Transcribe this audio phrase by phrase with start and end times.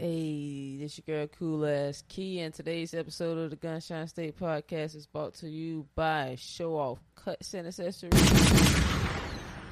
[0.00, 4.38] Hey, this is your girl Cool Ass Key, and today's episode of the Gunshine State
[4.38, 8.14] Podcast is brought to you by Show Off Cuts and Accessories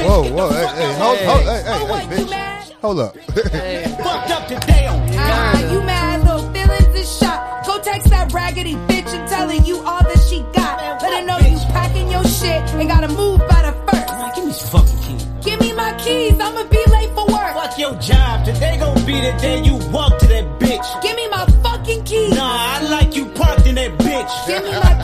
[0.09, 2.71] Whoa, whoa, hey, hey, hold, hold, hey, hey, hey, bitch.
[2.81, 3.13] Hold up.
[3.29, 7.63] Fucked up today Ah, you mad, little feelings is shot.
[7.63, 10.81] Go text that raggedy bitch and tell her you all that she got.
[11.03, 14.35] Let her know you packing your shit and gotta move by the first.
[14.35, 15.45] Give me fucking keys.
[15.45, 17.53] Give me my keys, I'ma be late for work.
[17.53, 18.45] Fuck your job.
[18.45, 21.01] Today gon' be the day you walk to that bitch.
[21.03, 22.33] Give me my fucking keys.
[22.33, 24.47] Nah, I like you parked in that bitch.
[24.47, 24.98] Give me my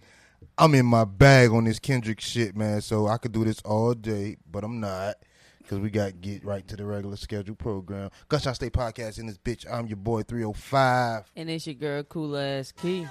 [0.58, 2.80] I'm in my bag on this Kendrick shit, man.
[2.80, 5.16] So I could do this all day, but I'm not
[5.58, 8.10] because we got to get right to the regular scheduled program.
[8.28, 9.66] Gunshot State Podcast in this bitch.
[9.70, 11.24] I'm your boy 305.
[11.34, 13.06] and it's your girl Cool Ass Key.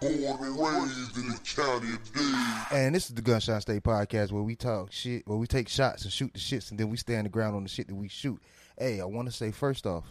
[0.00, 2.72] Born and raised in the county of Dade.
[2.72, 6.04] And this is the Gunshot State Podcast where we talk shit, where we take shots
[6.04, 8.08] and shoot the shits, and then we stand the ground on the shit that we
[8.08, 8.40] shoot.
[8.78, 10.06] Hey, I want to say first off,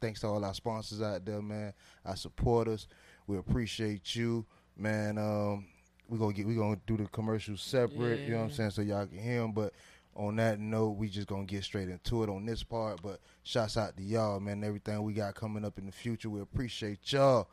[0.00, 1.72] thanks to all our sponsors out there, man,
[2.04, 2.86] our supporters.
[3.26, 4.46] We appreciate you,
[4.76, 5.18] man.
[5.18, 5.66] Um,
[6.08, 8.20] we gonna get we gonna do the commercials separate.
[8.20, 9.50] You know what I'm saying, so y'all can hear them.
[9.50, 9.72] But
[10.14, 13.02] on that note, we just gonna get straight into it on this part.
[13.02, 14.62] But shouts out to y'all, man.
[14.62, 17.48] Everything we got coming up in the future, we appreciate y'all.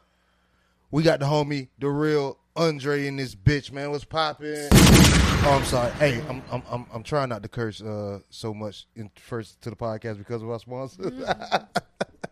[0.91, 3.91] We got the homie, the real Andre in this bitch, man.
[3.91, 4.67] What's poppin'?
[4.73, 5.89] Oh, I'm sorry.
[5.93, 9.69] Hey, I'm I'm I'm, I'm trying not to curse uh, so much in first to
[9.69, 11.13] the podcast because of our sponsors.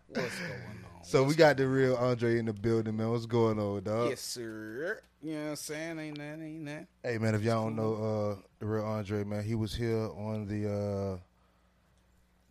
[0.09, 0.51] What's going
[0.93, 1.03] on?
[1.03, 3.09] so we got the real Andre in the building, man.
[3.11, 4.09] What's going on, dog?
[4.09, 4.99] Yes, sir.
[5.21, 5.99] You know what I'm saying?
[5.99, 6.87] Ain't that, ain't that?
[7.01, 10.47] Hey, man, if y'all don't know uh, the real Andre, man, he was here on
[10.47, 11.17] the uh,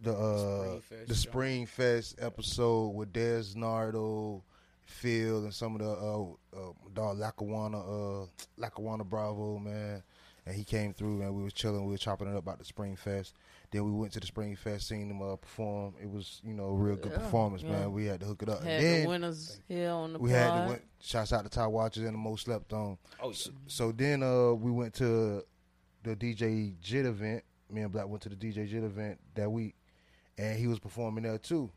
[0.00, 1.20] the uh, Spring Fest the show.
[1.20, 4.42] Spring Fest episode with Des Nardo,
[4.88, 6.22] Phil, and some of the uh,
[6.68, 7.78] uh, dog Lackawanna,
[8.22, 8.26] uh,
[8.56, 10.02] Lackawanna Bravo, man.
[10.46, 12.64] And he came through, and we was chilling, we was chopping it up about the
[12.64, 13.34] Spring Fest.
[13.70, 15.92] Then we went to the Spring Fest, seen him uh, perform.
[16.02, 17.72] It was, you know, a real good Yeah, performance, yeah.
[17.72, 17.92] man.
[17.92, 18.62] We had to hook it up.
[18.62, 20.38] Had and then the winners here on the we pod.
[20.38, 22.96] had to went, shouts out to Ty Watchers and the most slept on.
[23.22, 25.44] Oh, So, so then uh, we went to
[26.02, 27.44] the DJ Jit event.
[27.70, 29.74] Me and Black went to the DJ Jit event that week,
[30.38, 31.70] and he was performing there too.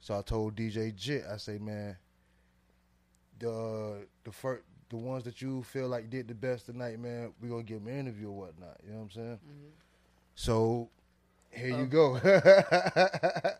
[0.00, 1.96] So I told DJ Jit, I say, man,
[3.40, 7.48] the the first the ones that you feel like did the best tonight, man, we
[7.48, 8.76] gonna give them an interview or whatnot.
[8.84, 9.38] You know what I'm saying?
[9.38, 9.68] Mm-hmm.
[10.34, 10.88] So
[11.50, 12.14] here you go.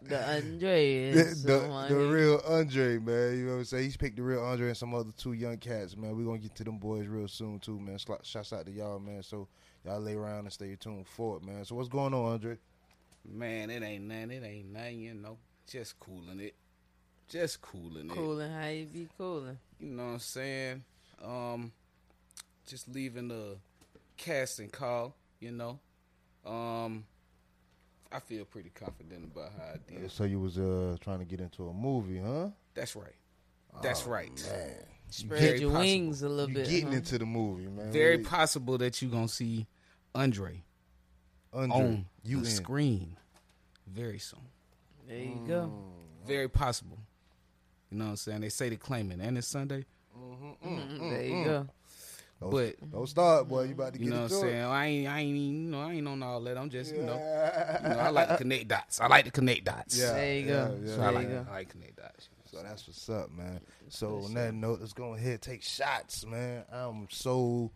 [0.03, 3.39] The Andre the, is the, someone the real Andre, man.
[3.39, 3.85] You know what I'm saying?
[3.85, 6.17] He's picked the real Andre and some other two young cats, man.
[6.17, 7.99] We're gonna get to them boys real soon too, man.
[7.99, 9.23] Sl- Shouts out to y'all, man.
[9.23, 9.47] So
[9.85, 11.65] y'all lay around and stay tuned for it, man.
[11.65, 12.57] So what's going on, Andre?
[13.25, 14.31] man, it ain't nothing.
[14.31, 15.37] It ain't nothing, you know.
[15.67, 16.55] Just cooling it.
[17.29, 18.13] Just cooling it.
[18.13, 18.51] cooling.
[18.51, 19.59] How you be cooling?
[19.81, 20.85] You know what I'm saying?
[21.25, 21.73] Um,
[22.67, 23.57] just leaving the
[24.17, 25.79] casting call, you know.
[26.45, 27.05] Um,
[28.13, 30.11] I feel pretty confident about how I did.
[30.11, 32.49] So you was uh trying to get into a movie, huh?
[32.75, 33.15] That's right.
[33.83, 34.31] That's right.
[34.51, 34.71] Man,
[35.11, 35.81] Spread Very your possible.
[35.81, 36.69] wings a little you bit.
[36.69, 36.97] getting huh?
[36.97, 37.91] into the movie, man.
[37.93, 39.67] Very We- possible that you're going to see
[40.15, 40.63] Andre
[41.53, 42.51] Andre, on you the in.
[42.55, 43.17] screen
[43.89, 44.41] very soon.
[45.09, 45.73] There you go.
[46.27, 46.99] Very possible.
[47.91, 48.41] You know what I'm saying?
[48.43, 49.85] They say they claiming, and it's Sunday.
[50.65, 51.67] Mm, there you go.
[52.41, 53.65] Don't, But don't start, boy.
[53.65, 54.51] You about to you get know what into I'm it.
[54.53, 54.65] saying?
[54.65, 56.57] I ain't, I ain't, even- you know, I ain't on all that.
[56.57, 59.01] I'm just, you know, you know, I like to connect dots.
[59.01, 59.99] I like to connect dots.
[59.99, 60.79] Yeah, There you go.
[60.85, 61.47] yeah, So I There like, you go.
[61.49, 62.29] I like to connect dots.
[62.51, 63.61] So that's what's up, man.
[63.91, 66.65] So on that note, let's go ahead take shots, man.
[66.73, 67.71] I'm so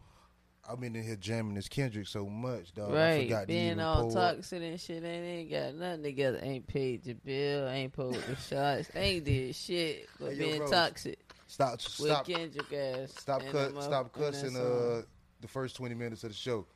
[0.69, 2.91] I've been in here jamming this Kendrick so much, dog.
[2.93, 6.03] I Right, forgot to being even all pull toxic and shit, ain't, ain't got nothing
[6.05, 6.39] together.
[6.43, 10.71] Ain't paid your bill, ain't pulled the shots, ain't did shit, but Hey, being Rose.
[10.71, 11.19] toxic.
[11.47, 13.13] Stop, with stop, Kendrick ass.
[13.19, 14.57] stop, cut, up stop cussing.
[14.57, 15.03] Uh,
[15.41, 16.67] the first twenty minutes of the show.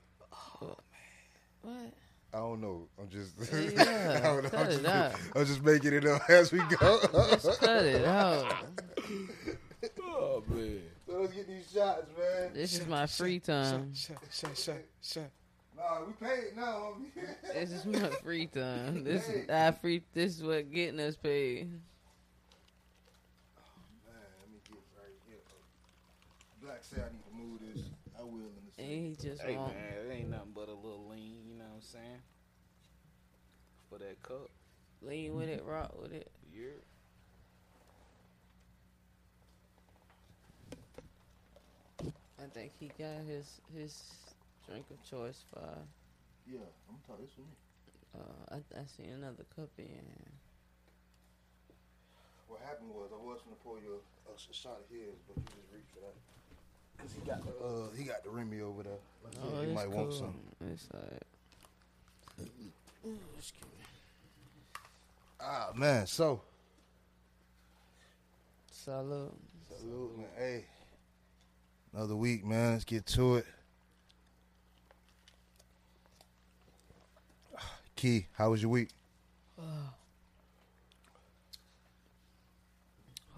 [0.62, 1.94] Oh man, what?
[2.34, 2.86] I don't know.
[3.00, 3.32] I'm just.
[3.74, 4.50] Yeah, I don't know.
[4.50, 5.12] cut I'm, it just out.
[5.36, 7.00] I'm just making it up as we go.
[7.30, 8.54] Just cut it out.
[10.02, 10.82] Oh man.
[11.08, 12.50] So let's get these shots, man.
[12.54, 13.94] This is my free time.
[13.94, 15.30] Shot, shot, shot, shot.
[15.76, 16.94] Nah, we paid now.
[16.96, 17.10] homie.
[17.54, 19.04] This is my free time.
[19.04, 20.02] This is our free.
[20.12, 21.70] This is what getting us paid.
[23.56, 23.62] Oh,
[24.06, 25.38] man, let me get right here.
[26.62, 27.84] Black say I need to move this.
[28.18, 29.04] I will in the And second.
[29.04, 29.74] he just Hey won't.
[29.74, 31.40] man, it ain't nothing but a little lean.
[31.48, 32.22] You know what I'm saying?
[33.88, 34.50] For that cup.
[35.00, 36.30] lean with it, rock with it.
[36.52, 36.66] Yeah.
[42.42, 44.02] I think he got his his
[44.66, 45.60] drink of choice for.
[46.46, 46.58] Yeah,
[46.88, 47.56] I'm gonna talk this for me.
[48.16, 50.06] Uh, I I see another cup in.
[52.48, 55.42] What happened was I was gonna pour you a, a shot of his, but you
[55.44, 56.14] just reached for that.
[56.98, 58.98] Cause he got the uh he got the Remy over there.
[59.24, 59.96] Like, yeah, Oh, you might cool.
[59.98, 60.34] want some.
[60.72, 61.22] It's like.
[63.06, 63.84] Ooh, excuse me.
[65.40, 66.40] Ah man, so
[68.72, 69.34] Salute.
[69.78, 70.26] salute man.
[70.36, 70.64] Hey,
[71.92, 72.72] another week, man.
[72.72, 73.46] Let's get to it.
[77.96, 78.90] Key, how was your week?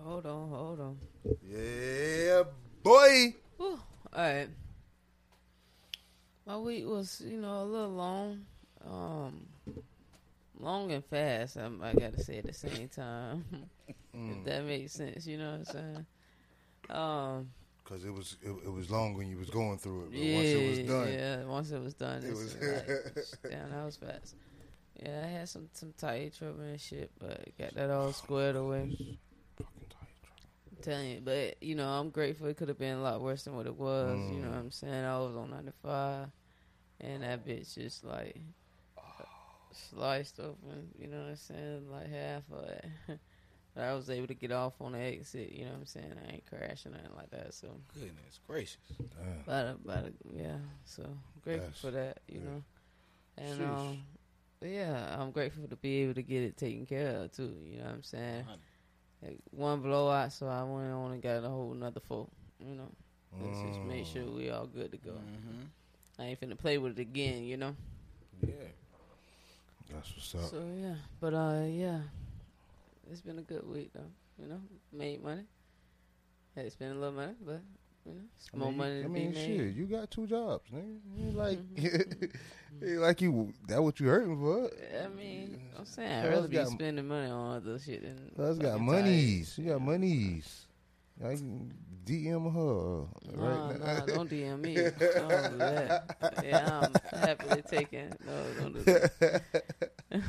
[0.02, 0.98] Hold on, hold on.
[1.46, 2.44] Yeah,
[2.82, 3.34] boy.
[3.58, 3.78] Whew.
[4.12, 4.48] All right.
[6.46, 8.46] My week was, you know, a little long.
[8.84, 9.46] Um,
[10.58, 11.58] long and fast.
[11.58, 13.44] I, I got to say at the same time.
[14.14, 16.06] if that makes sense, you know what I'm saying?
[16.88, 17.50] Um,
[17.90, 20.36] Cause it was it, it was long when you was going through it, but yeah,
[20.36, 21.44] once it was done, yeah.
[21.44, 24.36] Once it was done, It was- like, damn, that was fast.
[25.02, 28.96] Yeah, I had some some tight trouble and shit, but got that all squared away.
[29.58, 32.46] I'm telling you, but you know, I'm grateful.
[32.46, 34.16] It could have been a lot worse than what it was.
[34.30, 34.50] You know mm.
[34.50, 35.04] what I'm saying?
[35.04, 36.28] I was on 95,
[37.00, 38.38] and that bitch just like
[38.98, 39.24] oh.
[39.72, 40.90] sliced open.
[40.96, 41.90] You know what I'm saying?
[41.90, 43.18] Like half of it.
[43.74, 45.52] but I was able to get off on the exit.
[45.52, 46.14] You know what I'm saying?
[46.28, 47.54] I ain't crashing or anything like that.
[47.54, 48.76] So, Goodness gracious.
[48.98, 49.42] Damn.
[49.46, 50.56] but, but yeah.
[50.84, 51.04] So
[51.42, 52.18] grateful That's- for that.
[52.28, 52.44] You yeah.
[52.50, 52.62] know,
[53.38, 53.68] and Sheesh.
[53.90, 53.98] um,
[54.62, 57.54] yeah, I'm grateful to be able to get it taken care of too.
[57.64, 58.44] You know what I'm saying?
[59.22, 62.26] Like, one blowout, so I went on and got a whole another four.
[62.58, 62.88] You know,
[63.40, 65.12] let's just make sure we all good to go.
[65.12, 65.62] Mm-hmm.
[66.18, 67.44] I ain't finna play with it again.
[67.44, 67.76] You know.
[68.46, 68.52] Yeah.
[69.92, 70.50] That's what's up.
[70.50, 72.00] So yeah, but uh, yeah,
[73.10, 74.10] it's been a good week though.
[74.38, 74.60] You know,
[74.92, 75.44] made money.
[76.56, 77.60] Had to spend a little money, but
[78.06, 79.46] you know, it's I more mean, money I mean, be made.
[79.46, 80.98] shit, you got two jobs, nigga.
[81.16, 82.84] You like, mm-hmm.
[82.84, 83.52] ain't like you.
[83.68, 84.70] That what you hurting for?
[85.04, 88.30] I mean, I'm saying I'd rather be spending money on other shit than.
[88.36, 89.58] Cuz got monies.
[89.58, 90.66] You got monies.
[91.22, 91.72] I can
[92.06, 93.86] DM her right now.
[93.86, 94.74] nah, don't DM me.
[94.74, 96.16] Don't do that.
[96.42, 98.10] Yeah, I'm happily taking.
[98.26, 99.42] No, don't do that.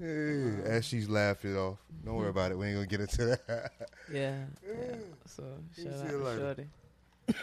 [0.00, 1.78] Yeah, As she's laughing off.
[2.04, 2.58] Don't worry about it.
[2.58, 3.72] We ain't gonna get into that.
[4.12, 4.44] Yeah.
[4.66, 4.94] yeah.
[5.26, 5.42] So
[5.76, 6.38] shout out to.
[6.38, 6.66] Shorty.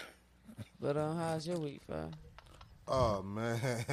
[0.80, 2.12] But um, how's your week, fam?
[2.88, 3.60] Oh man.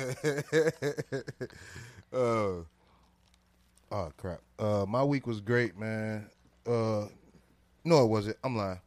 [2.12, 2.16] uh,
[3.90, 4.40] oh crap.
[4.58, 6.28] Uh, my week was great, man.
[6.66, 7.06] Uh,
[7.84, 8.36] no, it wasn't.
[8.44, 8.80] I'm lying.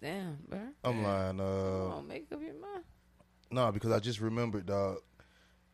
[0.00, 0.58] Damn, bro.
[0.84, 1.38] I'm lying.
[1.38, 2.84] Come Uh, on, make up your mind.
[3.50, 4.98] no, because I just remembered, dog.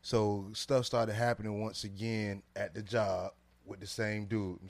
[0.01, 3.31] So stuff started happening once again at the job
[3.65, 4.59] with the same dude.
[4.61, 4.69] You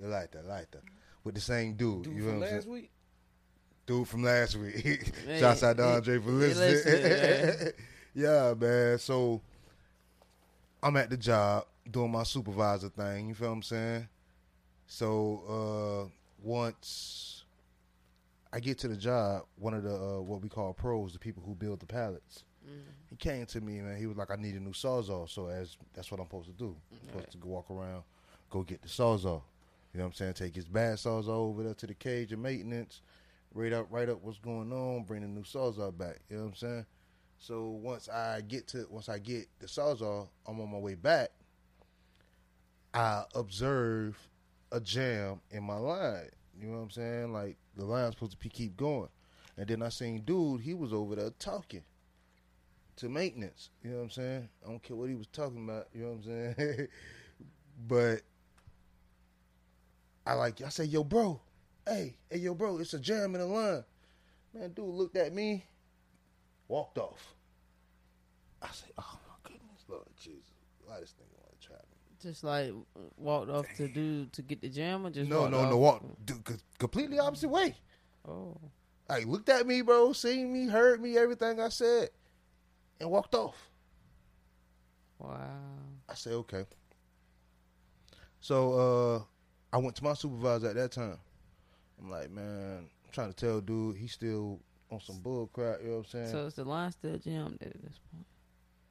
[0.00, 0.44] see like that.
[0.46, 0.82] lighter, lighter,
[1.24, 2.04] with the same dude.
[2.04, 2.74] Dude you know from what I'm last saying?
[2.74, 2.90] week.
[3.86, 5.12] dude from last week.
[5.26, 6.68] Hey, Shouts out to Andre for listening.
[6.70, 7.72] listening,
[8.14, 8.98] yeah, man.
[8.98, 9.40] So
[10.82, 13.28] I'm at the job doing my supervisor thing.
[13.28, 14.08] You feel what I'm saying?
[14.86, 16.10] So uh,
[16.42, 17.44] once
[18.52, 21.42] I get to the job, one of the uh, what we call pros, the people
[21.44, 22.44] who build the pallets,
[23.10, 23.98] he came to me, man.
[23.98, 26.52] He was like, "I need a new sawzall." So as that's what I'm supposed to
[26.52, 26.76] do.
[26.92, 28.02] I'm supposed to go walk around,
[28.50, 29.42] go get the sawzall.
[29.94, 30.34] You know what I'm saying?
[30.34, 33.00] Take his bad sawzall over there to the cage of maintenance,
[33.54, 36.18] rate up, write up what's going on, bring the new sawzall back.
[36.28, 36.86] You know what I'm saying?
[37.38, 41.30] So once I get to once I get the sawzall, I'm on my way back.
[42.92, 44.18] I observe
[44.72, 46.30] a jam in my line.
[46.60, 47.32] You know what I'm saying?
[47.32, 49.08] Like the line's supposed to keep going,
[49.56, 50.60] and then I seen dude.
[50.60, 51.82] He was over there talking
[52.96, 53.70] to maintenance.
[53.84, 54.48] You know what I'm saying?
[54.64, 55.86] I don't care what he was talking about.
[55.92, 56.88] You know what I'm saying?
[57.86, 58.22] but
[60.26, 61.40] I like I say, yo, bro,
[61.86, 63.84] hey, hey, yo, bro, it's a jam in the line.
[64.54, 65.64] Man, dude looked at me,
[66.68, 67.34] walked off.
[68.62, 70.40] I say, oh my goodness, Lord Jesus,
[70.84, 72.16] why this nigga want to trap me?
[72.22, 72.72] Just like
[73.18, 75.70] walked off to do to get the jam or just No, no, off?
[75.70, 76.42] no, walk dude,
[76.78, 77.74] completely opposite way.
[78.26, 78.56] Oh,
[79.08, 82.08] Like looked at me, bro, seen me, heard me, everything I said,
[82.98, 83.68] and walked off.
[85.18, 85.60] wow.
[86.08, 86.64] I said, okay.
[88.40, 88.72] So
[89.18, 89.22] uh
[89.74, 91.18] I went to my supervisor at that time.
[92.00, 95.88] I'm like, man, I'm trying to tell dude he still on some bull crap, you
[95.88, 96.30] know what I'm saying?
[96.30, 98.24] So is the line still jammed at this point?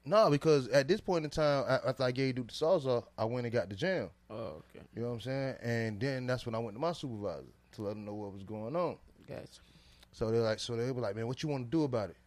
[0.06, 3.46] no, because at this point in time, after I gave dude the sawzall, I went
[3.46, 4.10] and got the jam.
[4.30, 4.86] Oh, okay.
[4.94, 5.56] You know what I'm saying?
[5.62, 8.44] And then that's when I went to my supervisor to let him know what was
[8.44, 8.98] going on.
[9.25, 9.62] Gotcha.
[10.12, 12.18] So they're like, so they were like, man, what you want to do about it?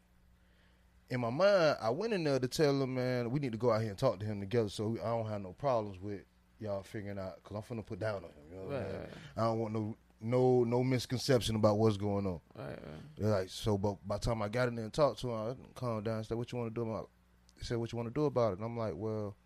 [1.11, 3.71] In my mind, I went in there to tell him, man, we need to go
[3.71, 6.23] out here and talk to him together, so I don't have no problems with
[6.61, 8.31] y'all figuring out, cause I'm finna put down on him.
[8.51, 9.01] You know what Right, I'm saying?
[9.03, 12.41] right, I don't want no no no misconception about what's going on.
[12.57, 12.79] right, right.
[13.19, 15.37] They're like, so, but by the time I got in there and talked to him,
[15.51, 17.11] I calmed down and said, what you want to do about?
[17.59, 18.59] They said, what you want to do about it?
[18.59, 19.37] And I'm like, well,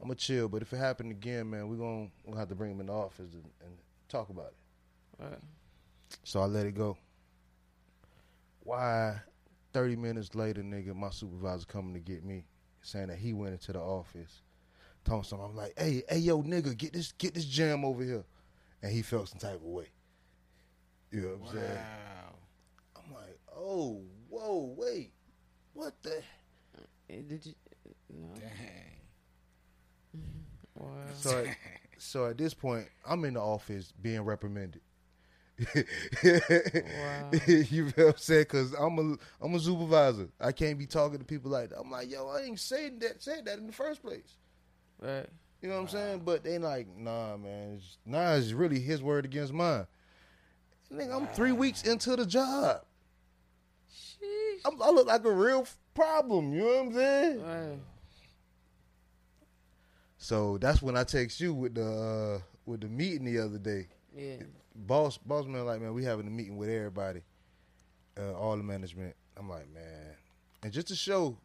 [0.00, 2.70] I'm gonna chill, but if it happened again, man, we're gonna we'll have to bring
[2.72, 3.72] him in the office and, and
[4.08, 5.22] talk about it.
[5.24, 5.38] Right.
[6.24, 6.96] So I let it go.
[8.64, 9.20] Why?
[9.72, 12.44] Thirty minutes later, nigga, my supervisor coming to get me,
[12.82, 14.42] saying that he went into the office.
[15.04, 15.48] Told something.
[15.50, 18.24] I'm like, hey, hey, yo, nigga, get this, get this jam over here,
[18.82, 19.88] and he felt some type of way.
[21.10, 21.78] You know what I'm saying?
[22.96, 25.12] I'm like, oh, whoa, wait,
[25.74, 26.22] what the?
[27.10, 27.54] Eh, Did you?
[28.10, 28.34] No.
[28.34, 30.22] Dang.
[30.74, 30.88] Wow.
[31.16, 31.56] So, at,
[31.98, 34.80] so at this point, I'm in the office being reprimanded.
[35.58, 35.84] you
[37.90, 38.42] feel what I'm saying?
[38.42, 40.28] Because I'm a I'm a supervisor.
[40.40, 41.78] I can't be talking to people like that.
[41.78, 44.36] I'm like, yo, I ain't saying that said that in the first place.
[45.02, 45.26] Right.
[45.60, 46.22] You know what I'm saying?
[46.24, 47.74] But they like, nah, man.
[47.76, 49.86] It's, nah, it's really his word against mine.
[50.92, 52.82] Nigga, I'm three weeks into the job.
[53.92, 54.60] Sheesh.
[54.64, 56.52] I'm, I look like a real problem.
[56.52, 57.42] You know what I'm saying?
[57.42, 57.78] Right.
[60.18, 63.88] So that's when I text you with the uh, with the meeting the other day.
[64.16, 64.36] Yeah.
[64.74, 67.22] boss boss man like man we having a meeting with everybody
[68.18, 70.14] uh, all the management i'm like man
[70.62, 71.38] and just to show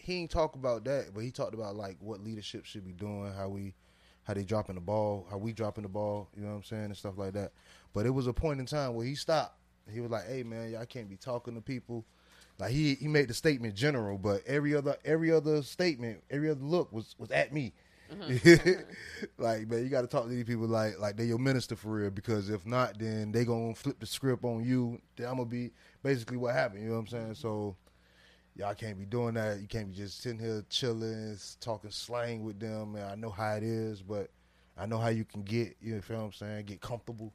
[0.00, 3.32] he ain't talk about that but he talked about like what leadership should be doing
[3.36, 3.74] how we
[4.24, 6.84] how they dropping the ball how we dropping the ball you know what i'm saying
[6.84, 7.52] and stuff like that
[7.92, 9.58] but it was a point in time where he stopped
[9.92, 12.04] he was like hey man y'all can't be talking to people
[12.58, 16.60] like he he made the statement general but every other every other statement every other
[16.60, 17.72] look was was at me
[18.12, 18.80] mm-hmm.
[19.42, 21.88] like man, you got to talk to these people like like they your minister for
[21.88, 25.00] real because if not, then they gonna flip the script on you.
[25.16, 25.70] Then I'm gonna be
[26.02, 26.82] basically what happened.
[26.82, 27.34] You know what I'm saying?
[27.34, 27.76] So
[28.60, 29.58] y'all can't be doing that.
[29.58, 32.92] You can't be just sitting here chilling, talking slang with them.
[32.92, 34.28] Man, I know how it is, but
[34.76, 35.76] I know how you can get.
[35.80, 36.66] You feel what I'm saying?
[36.66, 37.32] Get comfortable,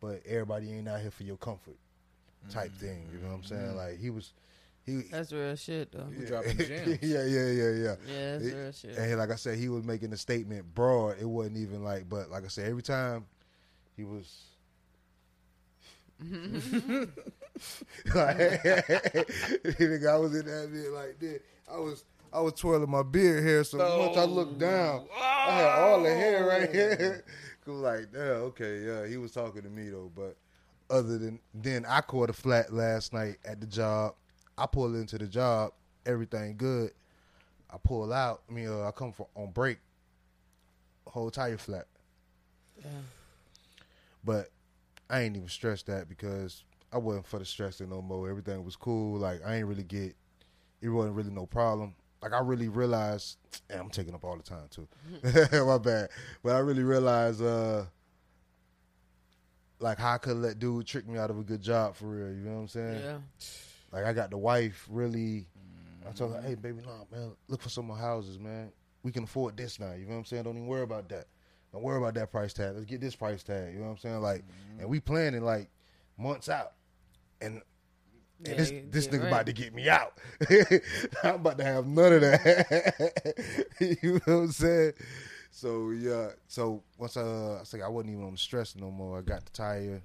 [0.00, 1.76] but everybody ain't out here for your comfort
[2.50, 3.06] type thing.
[3.12, 3.60] You know what I'm saying?
[3.62, 3.76] Mm-hmm.
[3.76, 4.32] Like he was,
[4.86, 5.02] he.
[5.10, 6.06] That's real shit though.
[6.18, 6.98] We dropping gems.
[7.02, 7.94] yeah, yeah, yeah, yeah.
[8.08, 8.96] Yeah, that's It- real shit.
[8.98, 11.16] And like I said, he was making a statement broad.
[11.20, 13.26] It wasn't even like, but like I said, every time
[13.96, 14.46] he was.
[18.14, 21.40] like, nigga, I was in that bit like this.
[21.70, 25.06] I was I was twirling my beard hair so much I looked down.
[25.14, 27.24] I had all the hair right here.
[27.64, 30.10] Cause like, yeah, okay, yeah, he was talking to me though.
[30.14, 30.36] But
[30.88, 34.14] other than then, I caught a flat last night at the job.
[34.56, 35.72] I pull into the job,
[36.06, 36.92] everything good.
[37.70, 38.42] I pull out.
[38.48, 39.78] I mean, uh, I come for on break.
[41.06, 41.86] Whole tire flat.
[44.24, 44.50] But
[45.12, 48.28] I ain't even stressed that because I wasn't for the stressing no more.
[48.30, 49.18] Everything was cool.
[49.18, 50.16] Like I ain't really get.
[50.80, 51.94] It wasn't really no problem.
[52.22, 53.38] Like I really realized.
[53.70, 54.88] And I'm taking up all the time too.
[55.64, 56.08] My bad.
[56.42, 57.42] But I really realized.
[57.42, 57.84] uh
[59.80, 62.28] like how I could let dude trick me out of a good job for real.
[62.28, 63.02] You know what I'm saying?
[63.02, 63.18] Yeah.
[63.92, 65.46] Like I got the wife really.
[66.08, 68.72] I told her, hey baby, nah, man, look for some more houses, man.
[69.02, 69.92] We can afford this now.
[69.92, 70.44] You know what I'm saying?
[70.44, 71.26] Don't even worry about that.
[71.72, 72.74] Don't worry about that price tag.
[72.74, 73.72] Let's get this price tag.
[73.72, 74.20] You know what I'm saying?
[74.20, 74.80] Like, mm-hmm.
[74.80, 75.70] and we planning like
[76.18, 76.72] months out,
[77.40, 77.62] and.
[78.44, 79.28] And Yeah, this this nigga ready.
[79.28, 80.18] about to get me out.
[81.22, 83.34] I'm about to have none of that.
[83.78, 84.92] you know what I'm saying?
[85.52, 86.30] So yeah.
[86.48, 89.18] So once I I say I wasn't even on the stress no more.
[89.18, 90.02] I got the tire.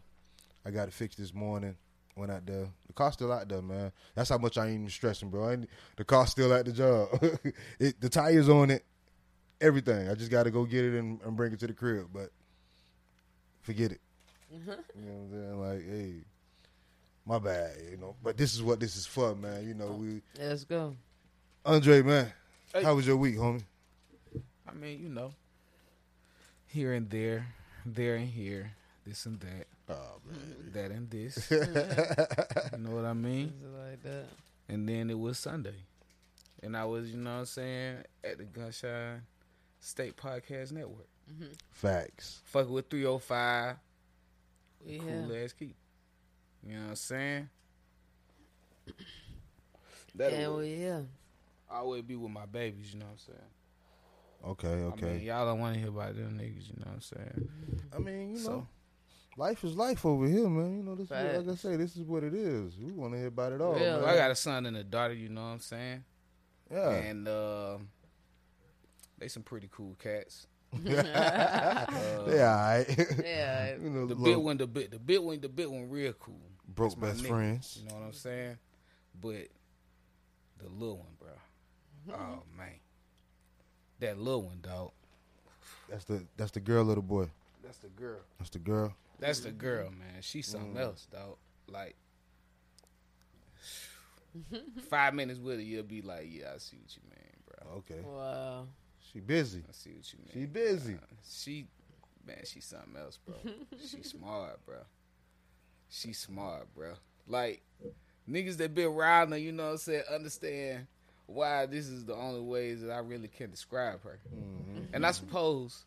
[0.63, 1.75] I got it fixed this morning.
[2.17, 2.67] Went out there.
[2.87, 3.91] The car's still out there, man.
[4.15, 5.49] That's how much I ain't even stressing, bro.
[5.49, 7.09] I ain't, the car's still at the job.
[7.79, 8.83] it, the tires on it.
[9.59, 10.09] Everything.
[10.09, 12.07] I just got to go get it and, and bring it to the crib.
[12.13, 12.29] But
[13.61, 14.01] forget it.
[14.53, 14.69] Mm-hmm.
[14.69, 15.59] You know what I'm saying?
[15.59, 16.13] Like, hey,
[17.25, 17.71] my bad.
[17.91, 18.15] You know.
[18.23, 19.67] But this is what this is for, man.
[19.67, 20.95] You know, we Let's go.
[21.65, 22.31] Andre, man.
[22.73, 22.83] Hey.
[22.83, 23.63] How was your week, homie?
[24.67, 25.33] I mean, you know,
[26.67, 27.47] here and there,
[27.85, 28.71] there and here,
[29.05, 30.71] this and that, Oh man.
[30.73, 31.49] that and this.
[31.51, 33.53] you know what I mean?
[33.63, 34.25] Like that?
[34.69, 35.75] And then it was Sunday.
[36.61, 39.21] And I was, you know what I'm saying, at the Gunshine
[39.87, 41.07] State Podcast Network.
[41.71, 42.41] Facts.
[42.43, 43.77] Fuck with 305,
[44.85, 44.99] Yeah.
[44.99, 45.75] cool ass keep.
[46.65, 47.49] You know what I'm saying?
[50.15, 51.01] That'll Hell yeah.
[51.71, 52.93] always be with my babies.
[52.93, 53.39] You know what I'm saying?
[54.45, 55.05] Okay, I okay.
[55.17, 56.67] mean, y'all don't want to hear about them niggas.
[56.67, 57.49] You know what I'm saying?
[57.95, 58.67] I mean, you know,
[59.37, 60.77] life is life over here, man.
[60.77, 62.77] You know, this is what, like I say, this is what it is.
[62.77, 63.73] We want to hear about it all.
[63.75, 64.01] Real.
[64.01, 64.09] man.
[64.09, 65.13] I got a son and a daughter.
[65.13, 66.03] You know what I'm saying?
[66.69, 66.89] yeah.
[66.91, 67.77] And uh,
[69.17, 70.47] they some pretty cool cats.
[70.83, 72.85] yeah, all right.
[73.23, 73.75] Yeah.
[73.81, 76.13] you know, The little big one, the bit, the bit one, the bit one, real
[76.13, 76.41] cool.
[76.67, 77.27] broke best nigga.
[77.29, 77.79] friends.
[77.81, 78.57] You know what I'm saying?
[79.21, 79.47] But
[80.59, 82.15] the little one, bro.
[82.15, 82.79] Oh man,
[83.99, 84.91] that little one, dog.
[85.89, 87.27] That's the that's the girl little boy.
[87.63, 88.19] That's the girl.
[88.37, 88.93] That's the girl.
[89.19, 90.21] That's the girl, man.
[90.21, 90.81] She's something Mm.
[90.81, 91.37] else, dog.
[91.67, 91.95] Like
[94.89, 97.77] five minutes with her, you'll be like, yeah, I see what you mean, bro.
[97.77, 98.67] Okay, Wow.
[99.11, 99.63] She busy.
[99.67, 100.31] I see what you mean.
[100.33, 100.93] She busy.
[100.95, 101.67] Uh, she,
[102.25, 103.35] man, she's something else, bro.
[103.89, 104.77] she smart, bro.
[105.89, 106.93] She smart, bro.
[107.27, 107.61] Like
[108.29, 110.87] niggas that been around her, you know what I'm saying, understand
[111.25, 114.19] why this is the only ways that I really can describe her.
[114.93, 115.85] And I suppose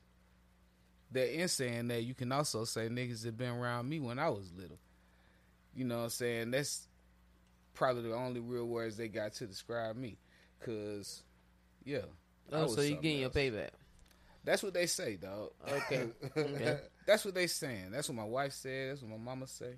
[1.13, 4.29] that in saying that, you can also say niggas that been around me when I
[4.29, 4.79] was little.
[5.75, 6.51] You know what I'm saying?
[6.51, 6.87] That's
[7.75, 10.19] probably the only real words they got to describe me.
[10.61, 11.23] Cause,
[11.85, 12.01] yeah.
[12.53, 13.71] Oh, I Oh, so you something getting your payback?
[14.45, 15.51] That's what they say, dog.
[15.69, 16.09] Okay.
[16.37, 16.79] okay.
[17.07, 17.91] That's what they saying.
[17.91, 18.91] That's what my wife said.
[18.91, 19.75] That's what my mama say.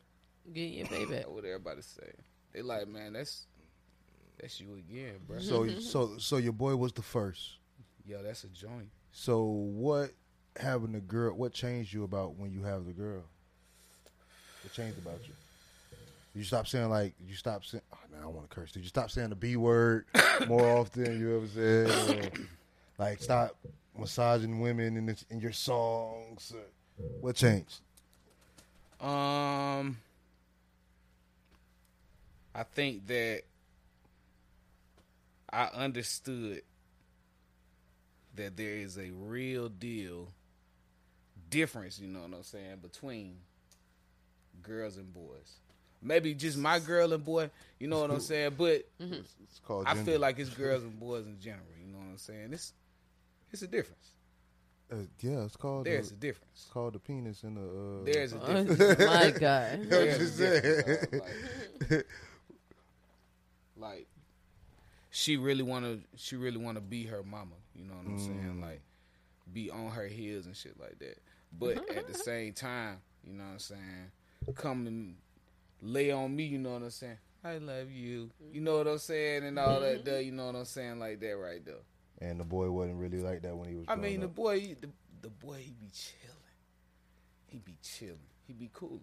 [0.52, 1.11] Getting your payback.
[1.11, 2.12] That's what everybody say.
[2.52, 3.47] They like, man, that's
[4.41, 5.38] that's you again, bro.
[5.38, 7.57] So so so your boy was the first.
[8.07, 8.91] Yo, that's a joint.
[9.12, 10.11] So what
[10.57, 11.35] having the girl?
[11.35, 13.23] What changed you about when you have the girl?
[14.62, 15.35] What changed about you?
[16.35, 17.83] You stop saying like you stop saying.
[17.93, 18.73] Oh, man, I want to curse.
[18.73, 20.07] Did you stop saying the b word
[20.49, 21.19] more often?
[21.19, 22.31] You ever said or,
[22.99, 23.57] like stop
[23.99, 26.53] massaging women in the, in your songs?
[27.21, 27.81] What changed?
[29.01, 29.99] Um,
[32.55, 33.43] I think that
[35.53, 36.62] I understood
[38.37, 40.29] that there is a real deal
[41.51, 43.37] difference, you know what I'm saying, between
[44.62, 45.59] girls and boys.
[46.01, 49.87] Maybe just my girl and boy, you know what I'm saying, but It's called.
[49.87, 52.53] I feel like it's girls and boys in general, you know what I'm saying?
[52.53, 52.73] It's
[53.53, 54.09] it's a difference.
[54.91, 55.87] Uh, yeah, it's called.
[55.87, 56.51] There's the, a difference.
[56.55, 57.61] it's called the penis in the.
[57.62, 58.99] Uh, There's a Oh, difference.
[59.07, 59.81] my God.
[59.88, 61.21] There's just a difference, dog.
[61.91, 62.07] Like,
[63.77, 64.07] like,
[65.11, 67.55] she really wanna she really wanna be her mama.
[67.75, 68.61] You know what I'm saying?
[68.61, 68.81] Like
[69.53, 71.19] be on her heels and shit like that.
[71.59, 74.11] But at the same time, you know what I'm saying,
[74.55, 75.17] come and
[75.83, 77.19] lay on me, you know what I'm saying?
[77.45, 78.31] I love you.
[78.53, 79.45] You know what I'm saying?
[79.45, 81.75] And all that there, you know what I'm saying, like that right there.
[82.23, 83.85] And the boy wasn't really like that when he was.
[83.89, 84.35] I growing mean the up.
[84.35, 84.89] boy he- the,
[85.23, 86.37] the boy he be chilling.
[87.47, 88.19] He be chilling.
[88.47, 89.01] He be cool.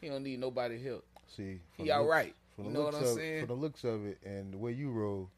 [0.00, 1.04] He don't need nobody help.
[1.34, 2.34] See, He from the all looks- right.
[2.58, 3.46] You know what I'm of, saying?
[3.46, 5.30] From the looks of it and the way you roll,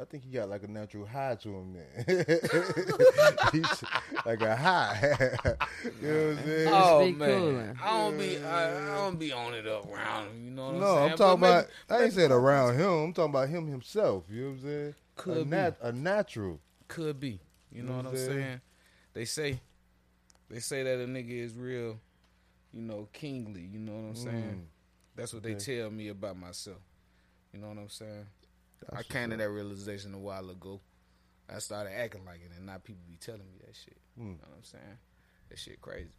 [0.00, 1.74] I think he got like a natural high to him.
[1.74, 1.86] man.
[3.52, 3.84] he's
[4.26, 4.98] like a high.
[6.02, 6.68] you know what I'm saying?
[6.72, 7.78] Oh man.
[7.82, 10.44] I don't be I, I don't be on it up around him.
[10.44, 10.94] You know what I'm saying?
[10.96, 10.96] no.
[11.04, 11.66] I'm But talking maybe- about.
[11.90, 12.88] I ain't saying around him.
[13.04, 14.24] I'm talking about him himself.
[14.30, 14.94] You know what I'm saying?
[15.16, 15.50] Could a, be.
[15.50, 16.60] nat- a natural.
[16.88, 17.40] could be.
[17.72, 18.42] You know You what know I'm what I'm saying?
[18.42, 18.60] saying?
[19.14, 19.60] They say
[20.48, 21.98] they say that a nigga is real,
[22.72, 23.62] you know, kingly.
[23.62, 24.68] You know what I'm saying?
[25.16, 25.64] That's what they Mm.
[25.64, 26.78] Tell me about myself.
[27.52, 28.26] You know what I'm saying?
[28.92, 30.80] I That's came to that realization a while ago.
[31.48, 33.96] I started acting like it, and now people be telling me that shit.
[34.18, 34.22] Mm.
[34.22, 34.98] You know what I'm saying?
[35.48, 36.10] That shit crazy.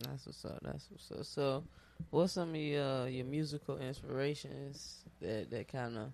[0.00, 0.58] That's what's up.
[0.62, 1.24] That's what's up.
[1.26, 1.64] So,
[2.10, 6.12] what's some of your your musical inspirations that that kind of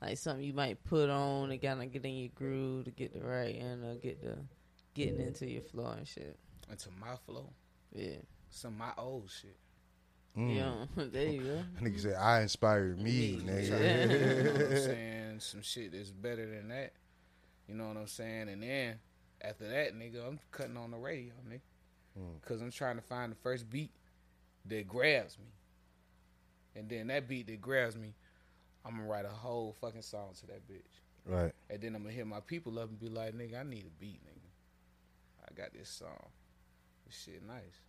[0.00, 3.12] like something you might put on to kind of get in your groove to get
[3.12, 4.36] the right and uh, get the
[4.94, 6.36] getting into your flow and shit.
[6.70, 7.50] And to my flow,
[7.92, 8.16] Yeah,
[8.50, 9.56] some of my old shit.
[10.36, 10.54] Mm.
[10.56, 11.04] yeah.
[11.12, 11.62] there you go.
[11.78, 13.28] I Nigga said, I inspired me, Me.
[13.38, 14.52] You know nigga.
[14.52, 15.40] what I'm saying?
[15.40, 16.92] Some shit that's better than that.
[17.68, 18.48] You know what I'm saying?
[18.48, 18.96] And then
[19.40, 21.60] after that, nigga, I'm cutting on the radio, nigga.
[22.18, 22.42] Mm.
[22.46, 23.92] Cause I'm trying to find the first beat
[24.66, 25.46] that grabs me.
[26.76, 28.14] And then that beat that grabs me,
[28.88, 30.80] I'm gonna write a whole fucking song to that bitch.
[31.26, 31.52] right.
[31.68, 34.00] And then I'm gonna hit my people up and be like, nigga, I need a
[34.00, 35.46] beat, nigga.
[35.48, 36.28] I got this song.
[37.06, 37.82] This shit nice.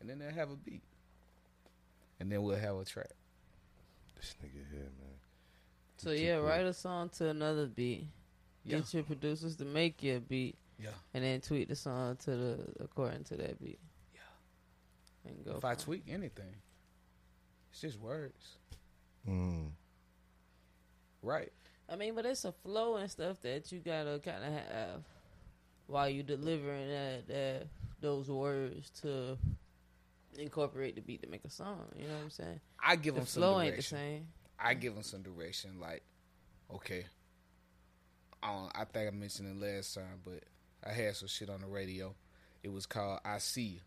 [0.00, 0.82] And then they'll have a beat.
[2.20, 3.10] And then we'll have a track.
[4.16, 5.18] This nigga here, man.
[5.96, 6.44] So Too yeah, cool.
[6.46, 8.04] write a song to another beat.
[8.64, 8.78] Yeah.
[8.78, 10.88] Get your producers to make you a beat, Yeah.
[11.12, 13.78] and then tweet the song to the according to that beat.
[14.14, 14.20] Yeah.
[15.30, 15.56] And go.
[15.56, 16.54] if I from tweak anything,
[17.70, 18.56] it's just words.
[19.28, 19.70] Mm.
[21.24, 21.52] Right.
[21.88, 25.02] I mean, but it's a flow and stuff that you gotta kind of have
[25.86, 27.66] while you delivering that, that
[28.00, 29.36] those words to
[30.38, 31.80] incorporate the beat to make a song.
[31.96, 32.60] You know what I'm saying?
[32.82, 33.98] I give The him some flow ain't the direction.
[33.98, 34.26] same.
[34.58, 35.80] I give them some direction.
[35.80, 36.02] Like,
[36.74, 37.06] okay,
[38.42, 40.42] I think I mentioned it last time, but
[40.86, 42.14] I had some shit on the radio.
[42.62, 43.80] It was called "I See You."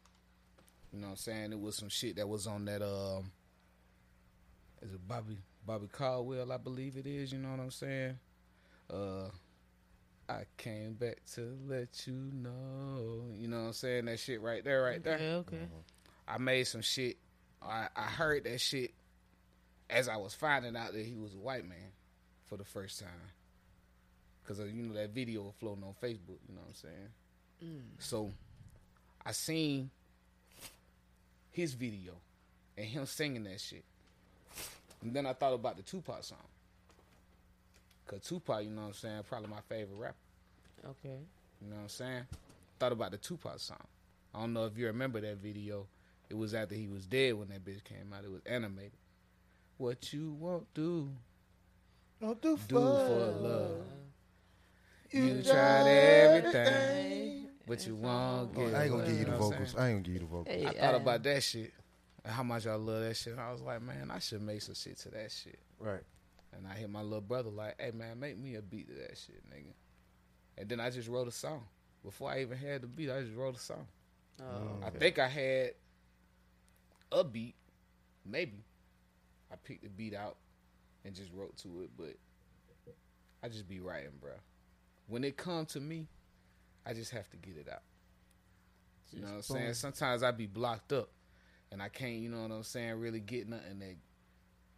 [0.93, 1.51] You know what I'm saying?
[1.51, 2.81] It was some shit that was on that.
[2.81, 3.31] Um,
[4.81, 6.51] is it Bobby Bobby Caldwell?
[6.51, 7.33] I believe it is.
[7.33, 8.17] You know what I'm saying?
[8.91, 9.27] Uh,
[10.29, 13.25] I came back to let you know.
[13.35, 14.05] You know what I'm saying?
[14.05, 15.15] That shit right there, right there.
[15.15, 15.67] Okay, okay.
[16.25, 17.17] I made some shit.
[17.61, 18.93] I, I heard that shit
[19.89, 21.91] as I was finding out that he was a white man
[22.45, 23.09] for the first time.
[24.47, 26.39] Cause of, you know that video was floating on Facebook.
[26.47, 27.09] You know what I'm saying?
[27.65, 27.81] Mm.
[27.99, 28.31] So
[29.25, 29.89] I seen
[31.51, 32.13] his video
[32.77, 33.83] and him singing that shit,
[35.07, 36.37] and then I thought about the Tupac song.
[38.05, 40.15] Cause Tupac, you know what I'm saying, probably my favorite rapper.
[40.85, 41.19] Okay.
[41.61, 42.23] You know what I'm saying?
[42.77, 43.77] Thought about the Tupac song.
[44.35, 45.87] I don't know if you remember that video.
[46.29, 48.25] It was after he was dead when that bitch came out.
[48.25, 48.91] It was animated.
[49.77, 51.09] What you won't do,
[52.19, 53.85] Don't do, do for love.
[55.11, 58.73] You, tried everything, but you won't get.
[58.73, 59.07] I ain't gonna love.
[59.07, 59.71] give you the I'm vocals.
[59.71, 59.83] saying?
[59.83, 60.55] I ain't gonna give you the vocals.
[60.55, 61.73] Hey, I thought about that shit
[62.27, 63.31] and how much I love that shit.
[63.31, 65.59] And I was like, man, I should make some shit to that shit.
[65.79, 66.01] Right.
[66.53, 69.17] And I hit my little brother like, hey man, make me a beat to that
[69.17, 69.71] shit, nigga.
[70.57, 71.63] And then I just wrote a song.
[72.03, 73.87] Before I even had the beat, I just wrote a song.
[74.41, 75.71] Oh, oh I think I had
[77.13, 77.55] a beat,
[78.25, 78.65] maybe.
[79.49, 80.35] I picked the beat out
[81.05, 82.13] and just wrote to it, but
[83.41, 84.31] I just be writing, bro.
[85.07, 86.07] When it come to me,
[86.85, 87.83] I just have to get it out.
[89.13, 89.73] You know what I'm saying?
[89.75, 91.09] Sometimes I be blocked up
[91.71, 93.95] and I can't, you know what I'm saying, really get nothing that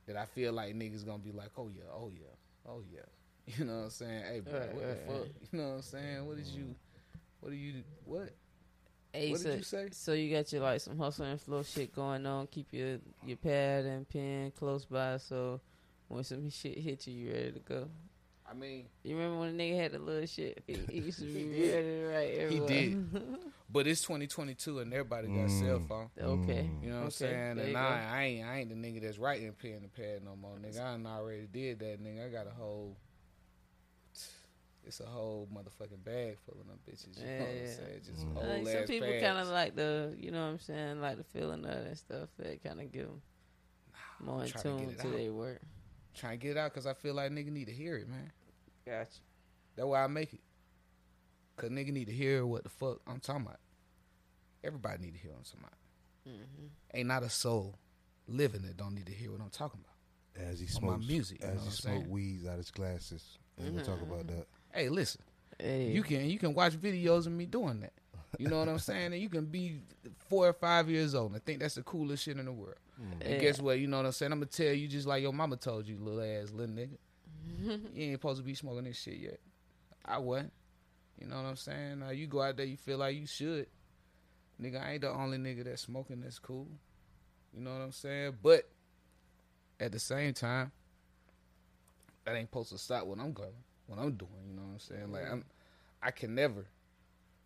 [0.07, 3.01] that I feel like niggas gonna be like, oh yeah, oh yeah, oh yeah.
[3.57, 4.23] You know what I'm saying?
[4.31, 5.27] Hey, bro, what the fuck?
[5.51, 6.25] You know what I'm saying?
[6.27, 6.75] What did you,
[7.39, 8.29] what do you, what?
[9.11, 9.87] Hey, What so, did you say?
[9.91, 12.45] So you got your like some hustle and flow shit going on.
[12.47, 15.59] Keep your your pad and pen close by, so
[16.07, 17.87] when some shit hit you, you ready to go.
[18.49, 20.63] I mean, You remember when a nigga had the little shit?
[20.65, 22.97] He, he used to be ready to write He did.
[23.71, 26.09] But it's 2022 and everybody got cell phone.
[26.19, 26.71] okay.
[26.81, 27.57] You know what I'm saying?
[27.57, 28.03] there And I.
[28.11, 31.05] I ain't I ain't the nigga that's writing pen and pad no more, nigga.
[31.05, 32.25] I already did that, nigga.
[32.25, 32.97] I got a whole.
[34.87, 37.19] It's a whole motherfucking bag full of them bitches.
[37.19, 38.01] You know what Yeah, I'm saying?
[38.07, 38.33] Just Mm.
[38.33, 41.23] whole Like some people kind of like the, you know what I'm saying, like the
[41.25, 42.29] feeling of it and stuff.
[42.39, 43.21] That kind of give them
[44.19, 45.61] more in trying to get tune it to their work.
[46.15, 48.31] trying to get it out because I feel like nigga need to hear it, man.
[48.89, 49.19] Gotcha.
[49.75, 50.41] That's why I make it.
[51.57, 53.59] Cause nigga need to hear what the fuck I'm talking about.
[54.63, 56.33] Everybody need to hear what I'm talking about.
[56.35, 56.97] Mm-hmm.
[56.97, 57.75] Ain't not a soul
[58.27, 60.49] living that don't need to hear what I'm talking about.
[60.49, 63.37] As he On my smokes music, as he I'm smoke weeds out his glasses.
[63.57, 64.47] And we'll talk about that.
[64.73, 65.21] Hey, listen.
[65.59, 67.93] Hey, You can you can watch videos of me doing that.
[68.37, 69.11] You know what I'm saying?
[69.13, 69.81] And you can be
[70.29, 72.77] four or five years old and think that's the coolest shit in the world.
[73.21, 73.39] And Yeah.
[73.39, 73.79] guess what?
[73.79, 74.31] You know what I'm saying?
[74.31, 76.97] I'm gonna tell you just like your mama told you, little ass little nigga.
[77.93, 79.39] you ain't supposed to be smoking this shit yet.
[80.05, 80.53] I wasn't.
[81.19, 82.03] You know what I'm saying?
[82.13, 83.67] You go out there, you feel like you should.
[84.61, 86.67] Nigga, I ain't the only nigga that's smoking that's cool.
[87.53, 88.37] You know what I'm saying?
[88.41, 88.69] But
[89.79, 90.71] at the same time,
[92.25, 93.49] that ain't supposed to stop what I'm going,
[93.87, 94.31] what I'm doing.
[94.47, 95.11] You know what I'm saying?
[95.11, 95.45] Like I'm,
[96.01, 96.65] I can never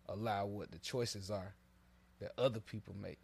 [0.08, 1.54] allow what the choices are
[2.20, 3.18] that other people make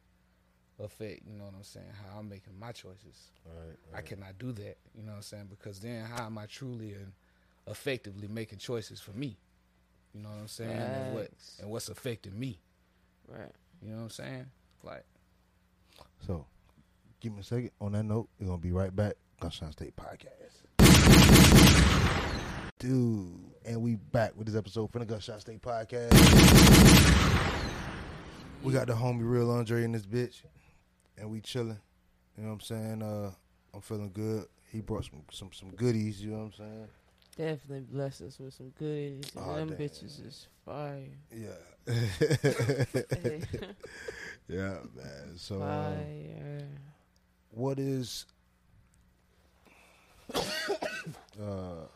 [0.80, 1.22] affect.
[1.26, 1.86] You know what I'm saying?
[2.02, 3.30] How I'm making my choices.
[3.46, 3.76] Right.
[3.94, 4.78] I cannot do that.
[4.94, 5.48] You know what I'm saying?
[5.50, 7.12] Because then how am I truly and
[7.66, 9.36] effectively making choices for me?
[10.14, 10.70] You know what I'm saying?
[10.70, 12.58] And what and what's affecting me?
[13.28, 13.52] right.
[13.82, 14.46] You know what I'm saying?
[14.82, 15.04] Like
[16.26, 16.44] So,
[17.20, 17.70] give me a second.
[17.80, 19.14] On that note, we're gonna be right back.
[19.40, 20.60] Gunshine State Podcast.
[22.78, 26.10] Dude, and we back with this episode from the Gunshot State Podcast.
[28.62, 30.42] We got the homie Real Andre in this bitch,
[31.20, 31.78] and we chilling.
[32.36, 33.02] You know what I'm saying?
[33.02, 33.30] Uh,
[33.74, 34.46] I'm feeling good.
[34.72, 36.20] He brought some some some goodies.
[36.22, 36.88] You know what I'm saying?
[37.36, 39.30] Definitely blessed us with some goodies.
[39.36, 39.78] And Aw, them damn.
[39.78, 41.08] bitches is fire.
[41.34, 41.58] Yeah.
[44.48, 45.36] Yeah, man.
[45.36, 46.66] So, um, fire.
[47.52, 48.26] what is
[50.34, 51.86] uh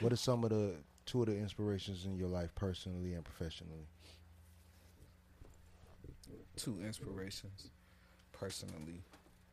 [0.00, 0.74] what are some of the
[1.06, 3.86] two of the inspirations in your life personally and professionally
[6.56, 7.70] two inspirations,
[8.42, 9.00] personally,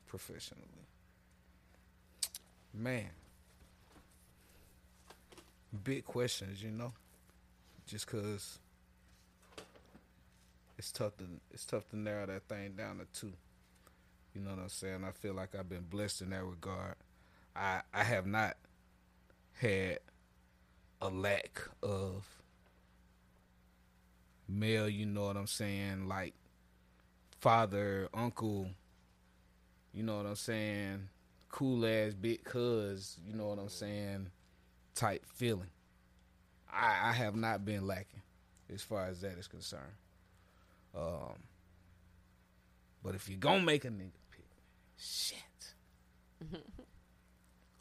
[0.08, 0.65] professionally.
[2.73, 3.10] Man,
[5.84, 6.91] big questions, you know.
[7.86, 8.58] Just cause
[10.78, 13.34] it's tough to it's tough to narrow that thing down to two.
[14.34, 15.04] You know what I'm saying?
[15.08, 16.95] I feel like I've been blessed in that regard.
[17.56, 18.58] I I have not
[19.54, 19.99] had
[20.99, 22.25] a lack of
[24.47, 26.34] male, you know what I'm saying, like
[27.39, 28.69] father, uncle,
[29.93, 31.10] you know what I'm saying,
[31.49, 34.30] cool ass big cuz, you know what I'm saying,
[34.95, 35.69] type feeling.
[36.71, 38.21] I, I have not been lacking
[38.71, 39.95] as far as that is concerned.
[40.95, 41.36] Um,
[43.04, 44.45] but if you're gonna make a nigga pick,
[44.97, 45.39] shit.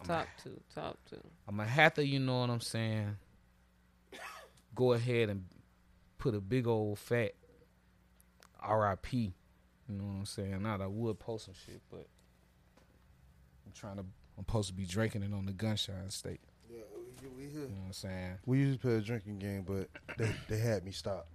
[0.04, 1.20] Top two, top two.
[1.46, 3.16] I'm gonna have you know what I'm saying,
[4.74, 5.44] go ahead and
[6.18, 7.32] put a big old fat
[8.66, 9.32] RIP.
[9.88, 10.62] You know what I'm saying?
[10.62, 12.06] Not I would post some shit, but
[13.66, 14.02] I'm trying to.
[14.36, 16.40] I'm supposed to be drinking it on the gunshine state.
[16.70, 16.80] Yeah,
[17.22, 17.62] we, we here.
[17.62, 18.38] You know what I'm saying?
[18.46, 21.26] We used to play a drinking game, but they, they had me stop.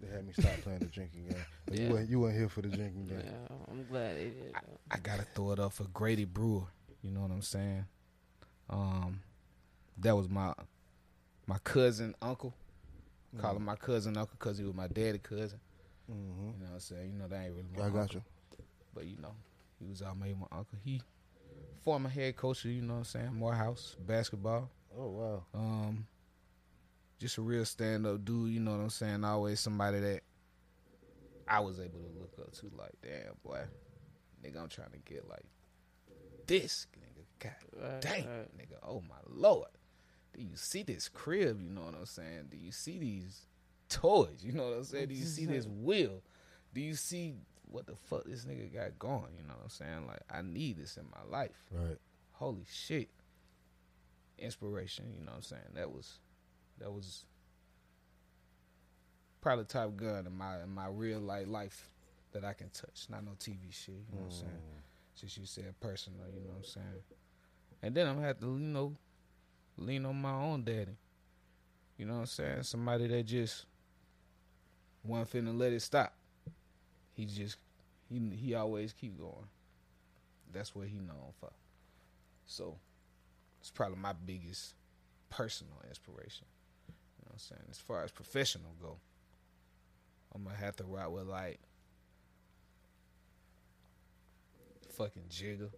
[0.00, 1.38] They had me stop playing the drinking game.
[1.66, 1.86] But Yeah.
[1.86, 3.22] You weren't you weren't here for the drinking game.
[3.24, 4.52] Yeah, I'm glad they did.
[4.52, 4.78] though.
[4.90, 6.64] I gotta throw it up for Grady Brewer.
[7.02, 7.86] You know what I'm saying?
[8.68, 9.20] Um,
[9.98, 10.52] that was my
[11.46, 12.52] my cousin uncle.
[13.40, 15.58] Call him my cousin uncle because he was my daddy cousin.
[16.10, 16.40] Mm-hmm.
[16.40, 17.12] You know what I'm saying?
[17.12, 18.16] You know that ain't really my I got uncle.
[18.16, 18.64] you.
[18.94, 19.34] But you know,
[19.78, 20.78] he was out made my uncle.
[20.84, 21.00] He
[21.82, 24.70] former head coach of, you know what I'm saying, Morehouse basketball.
[24.98, 25.42] Oh wow.
[25.54, 26.06] Um
[27.18, 29.24] just a real stand up dude, you know what I'm saying?
[29.24, 30.20] Always somebody that
[31.48, 33.60] I was able to look up to like, damn boy,
[34.44, 35.44] nigga, I'm trying to get like
[36.46, 37.24] this nigga.
[37.38, 38.58] God Right, damn right.
[38.58, 39.68] nigga, oh my lord.
[40.34, 42.48] Do you see this crib, you know what I'm saying?
[42.50, 43.46] Do you see these
[43.88, 45.08] toys, you know what I'm saying?
[45.08, 46.22] Do you see this wheel?
[46.72, 47.34] Do you see
[47.74, 50.06] what the fuck this nigga got going, you know what I'm saying?
[50.06, 51.64] Like I need this in my life.
[51.72, 51.98] Right.
[52.32, 53.08] holy shit.
[54.38, 55.62] Inspiration you know what i'm saying?
[55.74, 56.18] That was
[56.78, 57.24] that was
[59.40, 61.88] probably top gun in my in my real life life
[62.32, 63.06] that i can touch.
[63.08, 64.50] Not no tv shit you know what i'm saying?
[64.52, 65.14] Mm.
[65.14, 67.02] Since you said personal you know what i'm saying?
[67.82, 68.96] And then i'm gonna have to you know
[69.76, 70.96] lean on my own daddy.
[71.96, 72.62] You know what i'm saying?
[72.62, 73.66] Somebody that just
[75.04, 76.14] wasn't finna let it stop
[77.14, 77.56] he just
[78.08, 79.48] he he always keep going
[80.52, 81.50] that's what he known for
[82.46, 82.76] so
[83.64, 84.74] it's probably my biggest
[85.30, 86.46] personal inspiration.
[86.86, 86.92] You
[87.24, 87.62] know what I'm saying?
[87.70, 88.98] As far as professional go,
[90.34, 91.58] I'm gonna have to ride with like
[94.90, 95.70] fucking Jigga.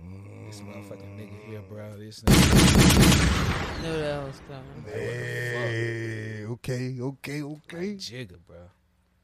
[0.00, 1.68] This motherfucking nigga here, mm.
[1.68, 1.96] bro.
[1.98, 4.84] This nigga Knew that was coming.
[4.92, 7.76] Hey, okay, okay, okay.
[7.90, 8.56] like Jigga, bro.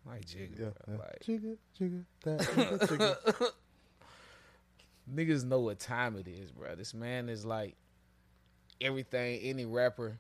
[0.07, 0.95] Like Jigga, Yeah, bro.
[0.95, 0.97] yeah.
[0.97, 3.51] Like Jigga, jigga, that, jigga, jigga.
[5.15, 6.75] niggas know what time it is, bro.
[6.75, 7.77] This man is like
[8.81, 10.19] everything any rapper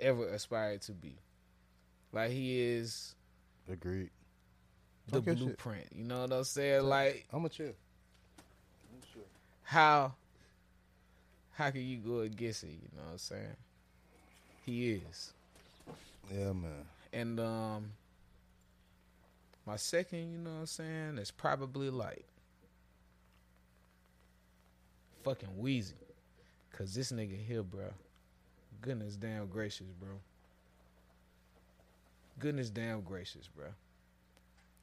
[0.00, 1.18] ever aspired to be.
[2.12, 3.14] Like he is
[3.70, 4.10] Agreed.
[5.08, 5.44] the Talk your shit.
[5.44, 5.86] blueprint.
[5.94, 6.82] You know what I'm saying?
[6.84, 7.72] Like I'm a chill.
[9.64, 10.14] How
[11.52, 12.70] how can you go against it?
[12.70, 13.56] You know what I'm saying?
[14.64, 15.32] He is.
[16.32, 16.86] Yeah, man.
[17.12, 17.92] And um
[19.66, 22.26] my second, you know what I'm saying, is probably like
[25.22, 25.92] fucking Weezy.
[26.76, 27.86] Cause this nigga here, bro.
[28.82, 30.10] Goodness damn gracious, bro.
[32.38, 33.66] Goodness damn gracious, bro.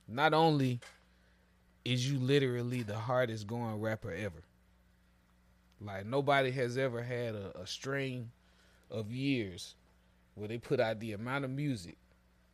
[0.08, 0.80] Not only
[1.86, 4.42] is you literally the hardest going rapper ever.
[5.84, 8.32] Like nobody has ever had a, a string
[8.90, 9.76] of years
[10.36, 11.98] where they put out the amount of music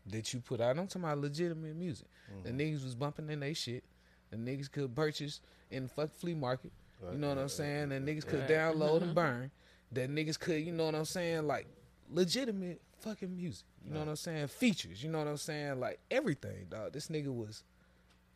[0.08, 0.78] that you put out.
[0.78, 2.08] I'm talking about legitimate music.
[2.44, 2.60] The mm-hmm.
[2.60, 3.84] niggas was bumping in they shit.
[4.32, 6.72] The niggas could purchase in the fuck flea market.
[7.12, 7.92] You know what I'm saying?
[7.92, 9.13] And niggas could download and mm-hmm.
[9.13, 9.52] burn.
[9.92, 11.48] That niggas could, you know what I'm saying?
[11.48, 11.68] Like
[12.12, 13.66] legitimate fucking music.
[13.86, 14.48] You know what I'm saying?
[14.48, 15.02] Features.
[15.04, 15.80] You know what I'm saying?
[15.80, 16.94] Like everything, dog.
[16.94, 17.63] This nigga was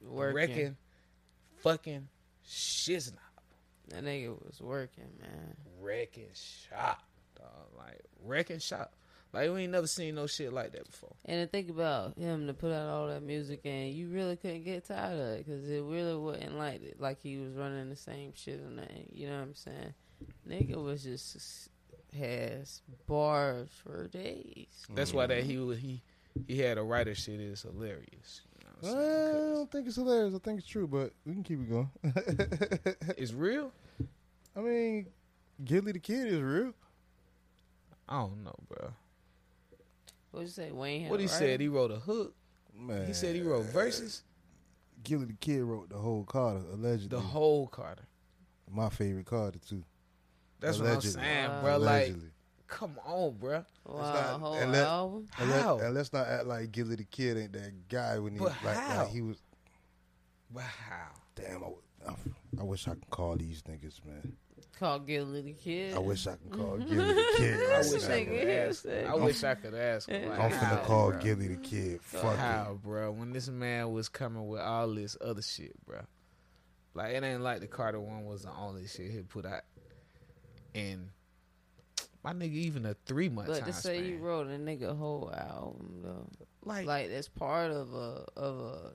[0.02, 0.36] Working.
[0.36, 0.78] wrecking
[1.58, 2.08] fucking
[2.48, 3.18] shiznop.
[3.92, 5.56] That nigga was working, man.
[5.80, 7.04] Wrecking shop,
[7.36, 7.68] dog.
[7.78, 8.94] Like wrecking shop.
[9.34, 11.16] Like we ain't never seen no shit like that before.
[11.26, 14.64] And to think about him to put out all that music, and you really couldn't
[14.64, 17.96] get tired of it because it really wasn't like it, like he was running the
[17.96, 19.14] same shit on that.
[19.14, 19.94] You know what I'm saying?
[20.48, 21.70] Nigga was just
[22.18, 24.86] has bars for days.
[24.94, 25.50] That's why that mm-hmm.
[25.50, 26.02] he was he
[26.48, 28.42] he had a writer shit is hilarious.
[28.82, 29.54] You I'm I saying?
[29.54, 30.36] don't think it's hilarious.
[30.36, 31.90] I think it's true, but we can keep it going.
[33.18, 33.72] it's real.
[34.56, 35.08] I mean,
[35.64, 36.74] Gillie the Kid is real.
[38.10, 38.92] I don't know, bro.
[40.32, 41.10] What you say, Wayne?
[41.10, 41.38] What a he writer?
[41.40, 42.34] said, he wrote a hook.
[42.78, 44.24] Man, He said he wrote verses.
[45.04, 47.10] Gillie the Kid wrote the whole Carter, allegedly.
[47.18, 48.04] The whole Carter.
[48.70, 49.84] My favorite Carter too.
[50.60, 51.20] That's Allegedly.
[51.22, 51.62] what I'm saying, Wow.
[51.62, 51.78] bro.
[51.78, 52.30] Like, Allegedly.
[52.72, 53.66] Come on, bro.
[53.86, 55.28] Wow, not- and let- album.
[55.38, 55.80] And, let, How?
[55.80, 58.78] and let's not act like Gillie the Kid ain't that guy when he But like,
[58.78, 59.04] how?
[59.04, 59.38] like he was.
[60.54, 61.10] But how?
[61.36, 61.64] Damn,
[62.60, 64.38] I wish I could call these niggas, man.
[64.80, 65.96] Call Gillie the Kid.
[65.96, 67.60] I wish I could call Gillie the Kid.
[67.72, 68.86] I wish I could ask.
[68.88, 70.10] I wish I could ask.
[70.10, 71.20] him, Like, I'm how, finna call bro?
[71.20, 72.02] Gillie the Kid.
[72.02, 73.12] Fuck How, bro?
[73.12, 76.00] When this man was coming with all this other shit, bro.
[76.94, 79.62] Like it ain't like the Carter one was the only shit he put out.
[80.74, 81.10] And
[82.24, 84.10] my nigga, even a three month But time to say span.
[84.10, 86.28] you wrote a nigga whole album though,
[86.64, 88.92] like, like that's part of a of a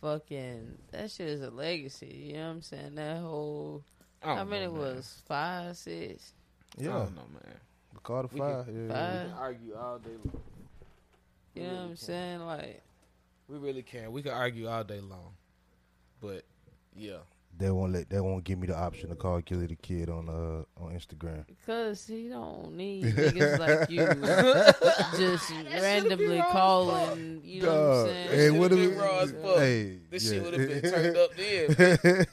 [0.00, 2.06] fucking that shit is a legacy.
[2.28, 2.94] You know what I'm saying?
[2.94, 3.84] That whole
[4.22, 4.74] I don't how many man.
[4.78, 6.32] was five, six,
[6.78, 7.54] Yeah, I Yeah, don't know, man.
[7.94, 8.66] the Carter We Five.
[8.68, 8.88] Yeah.
[9.24, 9.32] five.
[9.38, 10.42] argue all day long.
[11.54, 12.40] You know what I'm saying?
[12.40, 12.82] Like
[13.48, 14.12] We really can.
[14.12, 15.34] We can argue all day long.
[16.20, 16.44] But
[16.94, 17.18] yeah,
[17.60, 18.08] They won't let.
[18.08, 21.44] They won't give me the option to call Gillie the Kid on uh on Instagram.
[21.46, 23.98] Because he don't need niggas like you
[25.18, 25.50] just
[25.82, 27.42] randomly calling.
[27.44, 28.06] You know what I'm Dog.
[28.08, 28.28] saying?
[28.30, 29.56] Hey, should've what been if- raw as fuck.
[29.58, 30.30] Hey, this yeah.
[30.32, 32.26] shit would have been turned up then.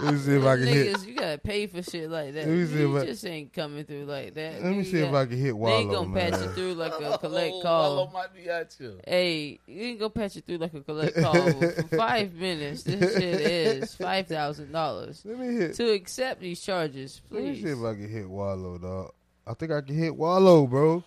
[0.00, 0.96] Let me see if I can hit.
[0.96, 2.46] niggas, you gotta pay for shit like that.
[2.46, 4.62] Let me see you if I- just ain't coming through like that.
[4.62, 6.32] Let me You see if I can hit They ain't gonna man.
[6.32, 7.96] patch you through like a collect Oh, call.
[7.96, 9.00] Wallo might be out you.
[9.06, 12.82] Hey, you ain't gonna patch you through like a collect call for five minutes.
[12.82, 15.74] This shit is five thousand dollars Let me hit.
[15.74, 17.72] to accept these charges, Let me see please.
[17.72, 19.12] if I can hit Wallo, dog.
[19.46, 21.02] I think I can hit Wallo, bro.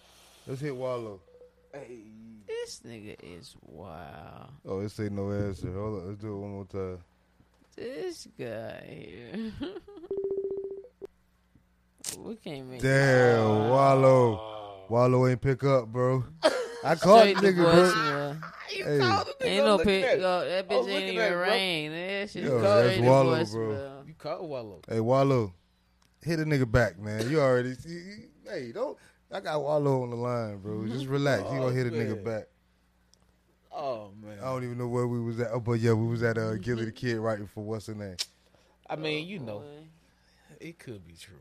[0.46, 1.20] Let's hit Wallo.
[1.74, 2.00] Hey.
[2.48, 4.50] This nigga is wow.
[4.66, 5.72] Oh, it ain't no answer.
[5.72, 6.98] Hold on, let's do it one more time.
[7.76, 9.52] This guy here.
[12.18, 14.86] we can't make Damn, Wallo.
[14.90, 16.24] Wallo ain't pick up, bro.
[16.88, 17.74] I called the Straight to nigga, bro.
[17.74, 18.42] voicemail.
[19.40, 20.06] Hey, Ain't no pick.
[20.06, 21.42] Oh, that I was bitch ain't looking even at it, bro.
[21.42, 21.92] rain.
[21.92, 24.08] That shit Yo, straight that's to Wallo, voicemail.
[24.08, 24.82] You caught Wallo.
[24.88, 25.54] hey, Wallo,
[26.22, 27.30] hit a nigga back, man.
[27.30, 27.76] You already.
[27.86, 28.98] You, you- hey, don't.
[29.32, 30.88] I got Wallo on the line, bro.
[30.88, 31.44] Just relax.
[31.52, 32.46] You gonna hit a nigga back.
[33.72, 34.38] Oh man.
[34.40, 35.50] I don't even know where we was at.
[35.52, 38.16] Oh, but yeah, we was at uh, Gillie the Kid writing for what's her name.
[38.90, 39.64] I mean, you know,
[40.60, 41.36] it could be true.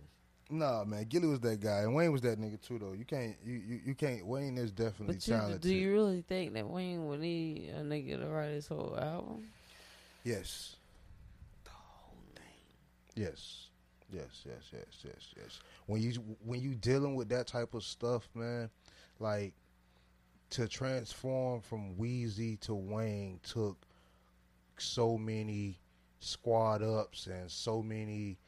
[0.48, 2.92] Nah, man, Gillie was that guy, and Wayne was that nigga too, though.
[2.92, 4.24] You can't, you, you, you can't.
[4.24, 5.60] Wayne is definitely But you, talented.
[5.62, 9.44] do you really think that Wayne would need a nigga to write his whole album?
[10.22, 10.76] Yes.
[11.64, 12.44] The whole thing.
[13.24, 13.62] Yes.
[14.12, 15.60] Yes, yes, yes, yes, yes.
[15.86, 16.12] When you
[16.44, 18.70] when you dealing with that type of stuff, man,
[19.18, 19.52] like
[20.50, 23.76] to transform from Weezy to Wayne took
[24.78, 25.80] so many
[26.20, 28.38] squad ups and so many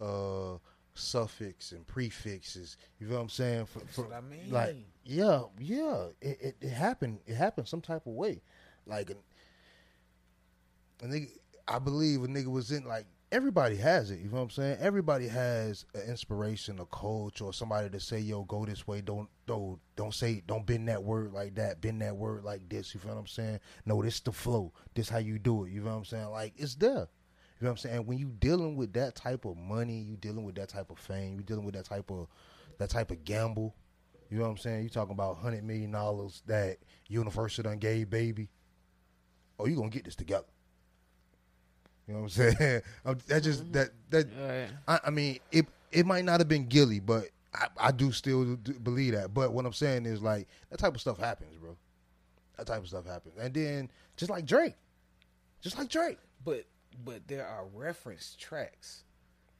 [0.00, 0.54] uh
[0.98, 2.76] suffix and prefixes.
[3.00, 3.66] You know what I'm saying?
[3.66, 4.50] For, for- what I mean.
[4.50, 6.06] Like, yeah, yeah.
[6.20, 7.20] It, it, it happened.
[7.26, 8.42] It happened some type of way.
[8.86, 11.28] Like, a nigga,
[11.66, 14.20] I believe a nigga was in like everybody has it.
[14.20, 14.78] You know what I'm saying?
[14.80, 19.00] Everybody has an inspiration, a coach, or somebody to say, "Yo, go this way.
[19.00, 21.80] Don't don't don't say don't bend that word like that.
[21.80, 23.60] Bend that word like this." You feel what I'm saying?
[23.84, 24.72] No, this the flow.
[24.94, 25.70] This how you do it.
[25.72, 26.30] You know what I'm saying?
[26.30, 27.08] Like it's there.
[27.60, 28.06] You know what I'm saying?
[28.06, 31.36] When you dealing with that type of money, you dealing with that type of fame,
[31.36, 32.28] you dealing with that type of
[32.78, 33.74] that type of gamble.
[34.30, 34.84] You know what I'm saying?
[34.84, 38.48] You talking about hundred million dollars that Universal done gave baby.
[39.58, 40.46] Oh, you gonna get this together.
[42.06, 42.82] You know what I'm saying?
[43.26, 43.72] That just mm-hmm.
[43.72, 44.68] that that Right.
[44.86, 48.54] I, I mean it it might not have been Gillie, but I, I do still
[48.56, 49.34] do believe that.
[49.34, 51.76] But what I'm saying is like that type of stuff happens, bro.
[52.56, 54.74] That type of stuff happens, and then just like Drake,
[55.60, 56.18] just like Drake.
[56.44, 56.64] But
[57.04, 59.04] but there are reference tracks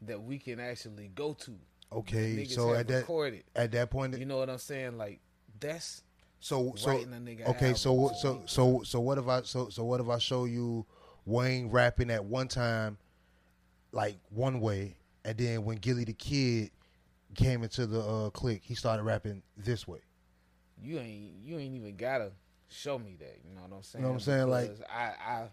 [0.02, 1.54] that we can actually go to.
[1.92, 3.44] Okay, so at that recorded.
[3.56, 4.98] at that point, You know what I'm saying?
[4.98, 5.20] Like
[5.58, 6.02] that's
[6.40, 9.84] so so a nigga okay, so what- so so so what if I so so
[9.84, 10.84] what if I show you
[11.24, 12.98] Wayne rapping at one time,
[13.92, 16.70] like one way, and then when Gillie the Kid
[17.34, 20.00] came into the uh, clique, he started rapping this way.
[20.80, 22.32] you ain't you ain't even gotta
[22.68, 23.38] show me that.
[23.48, 24.02] You know what I'm saying?
[24.02, 24.48] You know what I'm saying?
[24.48, 25.48] Like- I I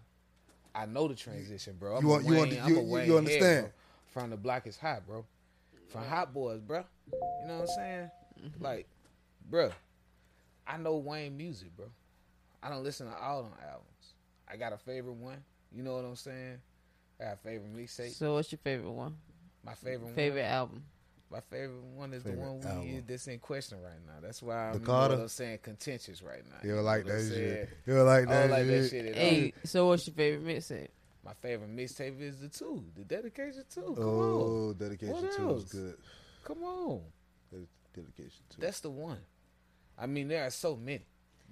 [0.76, 1.96] I know the transition, bro.
[1.96, 3.64] I'm You a want- you Wayne, want- I'm you- a you- Wayne you head, understand?
[3.66, 3.72] bro.
[4.22, 5.24] From the block is hot, bro.
[5.88, 6.84] From Hot Boys, bro.
[7.12, 8.10] You know what I'm saying?
[8.42, 8.62] Mm-hmm.
[8.64, 8.86] Like,
[9.48, 9.70] bro,
[10.66, 11.86] I know Wayne music, bro.
[12.62, 14.14] I don't listen to all them albums.
[14.48, 15.42] I got a favorite one.
[15.72, 16.58] You know what I'm saying?
[17.20, 18.10] I got a favorite mixtape.
[18.12, 19.16] So what's your favorite one?
[19.64, 20.50] My favorite Favorite one.
[20.50, 20.82] album?
[21.30, 23.04] My favorite one is Favorite the one we album.
[23.08, 24.20] that's in question right now.
[24.22, 25.14] That's why I'm, The you know Carter?
[25.14, 26.56] I'm saying contentious right now.
[26.62, 27.30] You know don't like that saying?
[27.32, 27.68] shit.
[27.84, 28.90] You don't like I that don't like that shit.
[29.06, 30.88] shit Hey, so what's your favorite mixtape?
[31.24, 33.80] My favorite mixtape is the two, the dedication two.
[33.80, 35.96] Come Oh, on, dedication What two is good.
[36.44, 37.00] come on.
[37.92, 38.60] Dedication two.
[38.60, 39.18] That's the one.
[39.98, 41.04] I mean, there are so many.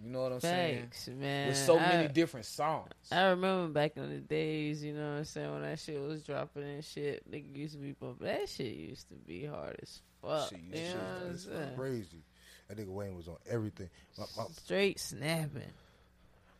[0.02, 0.90] You know what I'm saying?
[1.18, 1.48] Man.
[1.48, 2.90] With so I- many different songs.
[3.12, 6.22] I remember back in the days, you know what I'm saying, when that shit was
[6.22, 8.26] dropping and shit, nigga used to be bumping.
[8.26, 10.50] That shit used to be hard as fuck.
[10.50, 11.76] Shit You used to know be what I'm saying?
[11.76, 12.22] crazy.
[12.68, 13.88] That nigga Wayne was on everything.
[14.18, 15.62] My, my, Straight snapping.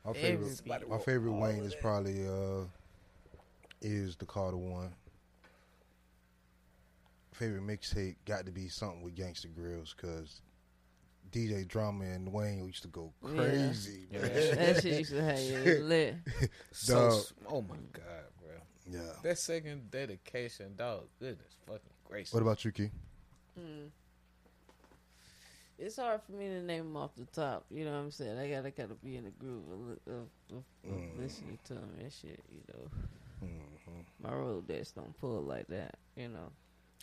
[0.05, 2.65] my favorite, Every my favorite Wayne is probably uh
[3.83, 4.93] is the Carter one.
[7.33, 10.41] favorite mixtape got to be something with Gangsta Grillz because
[11.35, 14.55] DJ Drama and Wayne used to go crazy, Yeah, man.
[14.57, 15.39] that shit used to have
[15.81, 16.17] lit.
[16.71, 17.25] So, Dog.
[17.49, 18.51] oh my god, bro.
[18.91, 19.01] Yeah.
[19.23, 21.09] That second dedication, dog.
[21.19, 22.33] Goodness fucking gracious.
[22.33, 22.91] What about you, Key?
[23.59, 23.89] Mm.
[25.79, 27.65] It's hard for me to name them off the top.
[27.71, 28.39] You know what I'm saying?
[28.39, 31.19] I gotta gotta be in the groove of, li- of, of, of Mm.
[31.19, 32.41] listening to them and shit.
[32.53, 32.91] You know,
[33.41, 35.97] hmm my Rolodex don't pull like that.
[36.17, 36.53] You know,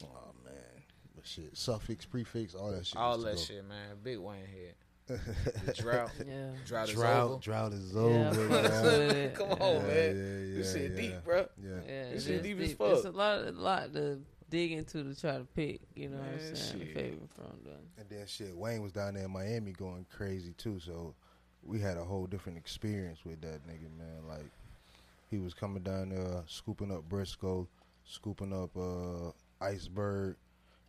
[0.03, 0.90] Oh man, but
[1.23, 2.97] shit, suffix, prefix, all that shit.
[2.97, 3.95] all that to shit, man?
[4.03, 4.75] Big Wayne head.
[5.65, 6.11] The drought.
[6.25, 6.51] yeah.
[6.65, 7.39] drought is drought, over.
[7.41, 8.33] drought is over.
[8.49, 8.83] fuck man.
[8.83, 9.35] with it.
[9.35, 9.87] Come on, Yeah, man.
[9.87, 11.01] yeah, this yeah, shit yeah.
[11.01, 11.45] deep, bro.
[11.61, 11.69] Yeah.
[11.87, 12.91] Yeah, This shit is deep as fuck.
[12.93, 15.81] It's a lot, a lot to dig into to try to pick.
[15.95, 16.79] You know what I'm saying?
[16.79, 16.93] shit.
[16.93, 17.81] Favorite from them.
[17.97, 20.79] And then shit, Wayne was down there in Miami going crazy too.
[20.79, 21.13] So
[21.63, 24.27] we had a whole different experience with that nigga, man.
[24.29, 24.45] Like
[25.29, 27.67] he was coming down there, scooping up Briscoe,
[28.05, 29.31] scooping up uh,
[29.63, 30.35] Iceberg.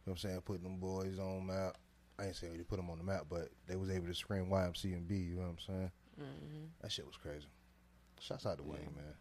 [0.05, 0.41] You know what I'm saying?
[0.43, 1.77] Putting them boys on map.
[2.19, 4.47] I ain't saying he put them on the map, but they was able to scream
[4.47, 5.17] YMC and B.
[5.17, 5.91] You know what I'm saying?
[6.19, 7.47] hmm That shit was crazy.
[8.21, 9.15] Shouts out to Wayne, man.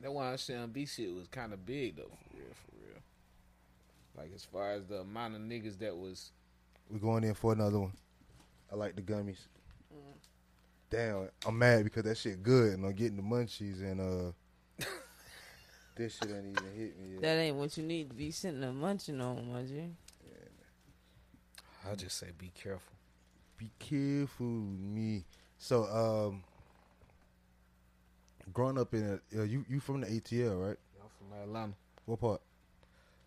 [0.00, 3.02] That YMC and B shit was kind of big though, for real, for real.
[4.16, 6.32] Like as far as the amount of niggas that was,
[6.90, 7.92] We're going in for another one.
[8.72, 9.46] I like the gummies.
[10.90, 14.32] Damn, I'm mad because that shit good and I'm getting the munchies and uh
[16.00, 17.22] this shit ain't even hit me yet.
[17.22, 19.90] That ain't what you need to be sitting there munching on, my G.
[21.86, 22.92] I'll just say, be careful.
[23.58, 25.24] Be careful, me.
[25.58, 26.42] So um
[28.52, 30.76] growing up in a, uh, you you from the ATL, right?
[31.00, 31.74] I'm from Atlanta.
[32.06, 32.40] What part?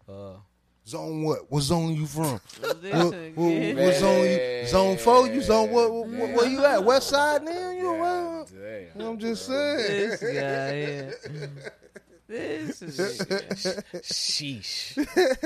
[0.10, 0.38] Uh,
[0.86, 1.50] Zone what?
[1.50, 2.26] What zone you from?
[2.60, 5.28] what, what, what zone you zone four?
[5.28, 6.84] You zone what, what, what where you at?
[6.84, 7.72] West side now?
[7.72, 8.90] You God where?
[8.96, 9.08] damn.
[9.08, 11.14] I'm just saying.
[12.34, 13.42] this guy here.
[13.50, 13.84] This is.
[14.12, 14.98] Sheesh.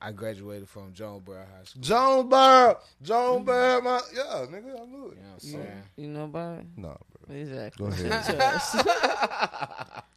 [0.00, 1.82] I graduated from Jonesboro High School.
[1.82, 5.16] John Bird, John Bird, my yeah, nigga, I knew You it.
[5.16, 5.82] know what I'm You, saying?
[5.96, 6.66] you know about it?
[6.76, 6.96] Nah,
[7.26, 7.36] bro.
[7.36, 7.86] Exactly.
[7.86, 8.26] Go ahead.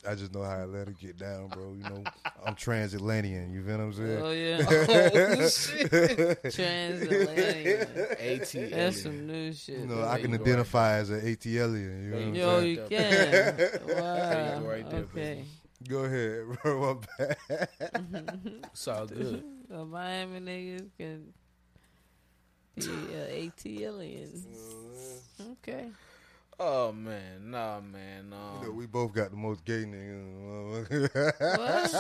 [0.07, 0.13] Shut your ass.
[0.13, 1.73] I just know how Atlanta get down, bro.
[1.73, 2.03] You know,
[2.45, 3.53] I'm transatlantean.
[3.53, 4.21] You feel what I'm saying?
[4.21, 4.65] oh yeah.
[5.39, 6.53] oh, shit.
[6.53, 7.89] Transatlantic.
[8.19, 8.71] AT.
[8.71, 9.79] That's some new shit.
[9.79, 10.03] you know.
[10.03, 12.03] I can you go identify as an ATLian.
[12.03, 12.75] You know what I'm Yo, saying?
[12.75, 13.97] you can.
[13.97, 14.59] Wow.
[14.59, 15.45] Go right there, okay.
[15.87, 16.95] Go ahead, bro.
[16.95, 17.69] My bad.
[18.73, 19.43] It's all good.
[19.69, 21.33] The Miami niggas can
[22.77, 24.45] be uh, ATLians.
[25.41, 25.89] Okay.
[26.59, 28.33] Oh man, nah, man.
[28.33, 31.09] Um, You know, we both got the most gay niggas.
[31.57, 31.91] What?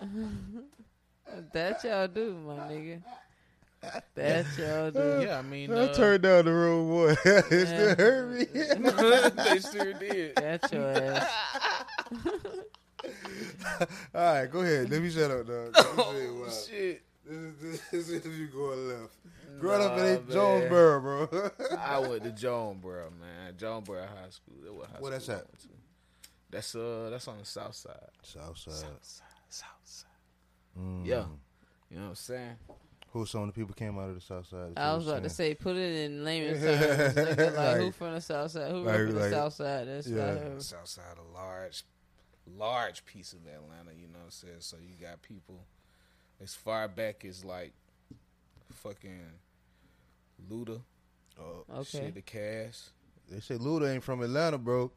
[1.52, 3.02] that y'all do, my nigga.
[4.14, 5.20] That y'all do.
[5.26, 7.16] yeah, I mean, I uh, turned down the wrong one.
[7.24, 7.64] it Yeah.
[7.66, 8.44] still hurt me.
[9.44, 10.36] they sure did.
[10.36, 11.30] That's your ass.
[14.14, 14.88] All right, go ahead.
[14.90, 15.74] Let me shut up, dog.
[15.76, 16.52] Oh say it wild.
[16.70, 17.02] shit!
[17.26, 19.14] This is this is you going left.
[19.60, 20.22] Growing up in man.
[20.30, 21.50] Jonesboro, bro.
[21.78, 23.54] I went to Jonesboro, man.
[23.56, 24.54] Jonesboro High School.
[24.64, 25.46] That what high Where that's at?
[26.50, 27.94] That's uh, that's on the south side.
[28.22, 28.74] Southside.
[28.74, 30.10] South side, south side.
[30.78, 31.06] Mm.
[31.06, 31.24] Yeah,
[31.90, 32.56] you know what I'm saying.
[33.12, 34.72] Who some of the people came out of the south side?
[34.76, 37.14] I was about to say, put it in layman terms.
[37.14, 38.70] Nigga, like, Like- who from the south side?
[38.72, 39.86] Who like- from the like- south side?
[39.86, 40.58] That's yeah.
[40.58, 41.84] South side, a large,
[42.56, 43.96] large piece of Atlanta.
[43.96, 44.54] You know what I'm saying.
[44.60, 45.60] So you got people
[46.42, 47.72] as far back as like
[48.72, 49.20] fucking
[50.50, 50.80] Luda,
[51.38, 51.84] Oh, Okay.
[52.06, 52.80] shit, the Cash.
[53.30, 54.90] they say Luda ain't from Atlanta, bro.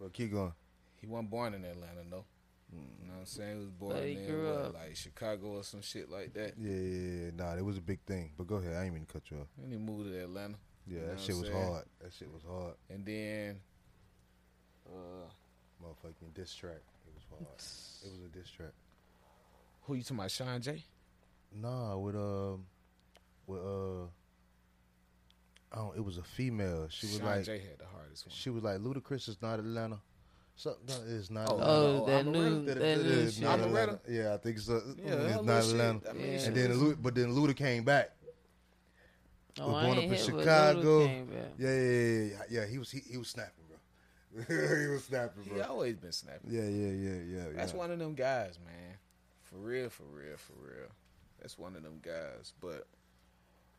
[0.00, 0.52] But keep going.
[1.00, 2.24] He wasn't born in Atlanta, though.
[2.72, 3.52] You know what I'm saying?
[3.52, 4.74] He was born But he in grew what, up.
[4.74, 6.54] like Chicago or some shit like that.
[6.58, 7.30] Yeah, yeah, yeah.
[7.34, 8.32] Nah, it was a big thing.
[8.36, 8.74] But go ahead.
[8.74, 9.46] I ain't mean to cut you off.
[9.62, 10.56] And he moved to Atlanta.
[10.86, 11.66] Yeah, You know that shit was saying?
[11.72, 11.84] hard.
[12.02, 12.74] That shit was hard.
[12.90, 13.60] And then,
[14.88, 15.28] uh,
[15.82, 16.82] Motherfucking diss track.
[17.06, 17.46] It was hard.
[18.04, 18.72] It was a diss track.
[19.86, 20.30] Who you talking about?
[20.30, 20.82] Sean J?
[21.54, 22.64] Nah, with um,
[23.46, 24.04] with uh,
[25.72, 25.96] I don't.
[25.96, 26.86] It was a female.
[26.90, 28.34] She was Sean like, J had the hardest one.
[28.34, 29.98] she was like, Ludacris is not Atlanta.
[30.58, 31.48] Something no, it's not.
[31.50, 31.70] Oh, Atlanta.
[31.70, 33.44] Oh, Oh, that I'm new, Red- that new is shit.
[33.44, 34.00] not Atlanta.
[34.08, 34.82] Yeah, I think so.
[35.04, 36.10] Yeah, it's not Atlanta.
[36.10, 36.38] I mean, Yeah.
[36.46, 38.12] And then, was- but then Luda came back.
[39.60, 41.06] Oh, was I born ain't up in hit Chicago.
[41.06, 41.28] Came.
[41.32, 42.42] Yeah, yeah, yeah, yeah.
[42.62, 44.44] yeah he was he, he was snapping, bro.
[44.80, 45.54] he was snapping, bro.
[45.56, 46.50] he always been snapping.
[46.50, 47.52] Yeah, yeah, yeah, yeah.
[47.54, 47.78] That's yeah.
[47.78, 48.96] one of them guys, man.
[49.50, 50.88] For real, for real, for real.
[51.40, 52.52] That's one of them guys.
[52.60, 52.86] But,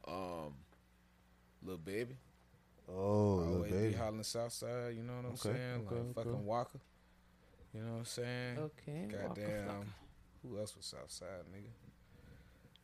[0.08, 0.54] um,
[1.64, 2.16] little baby,
[2.90, 3.88] Oh, little always baby.
[3.90, 4.96] be hollering South Side.
[4.96, 5.86] You know what I'm Okay, saying?
[5.88, 6.14] okay, like okay.
[6.14, 6.80] fucking Walker.
[7.74, 8.58] You know what I'm saying?
[8.60, 9.08] Okay.
[9.12, 9.94] Waka Goddamn.
[10.44, 11.70] Who else was Southside, nigga?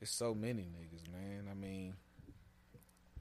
[0.01, 1.47] It's so many niggas, man.
[1.49, 1.95] I mean,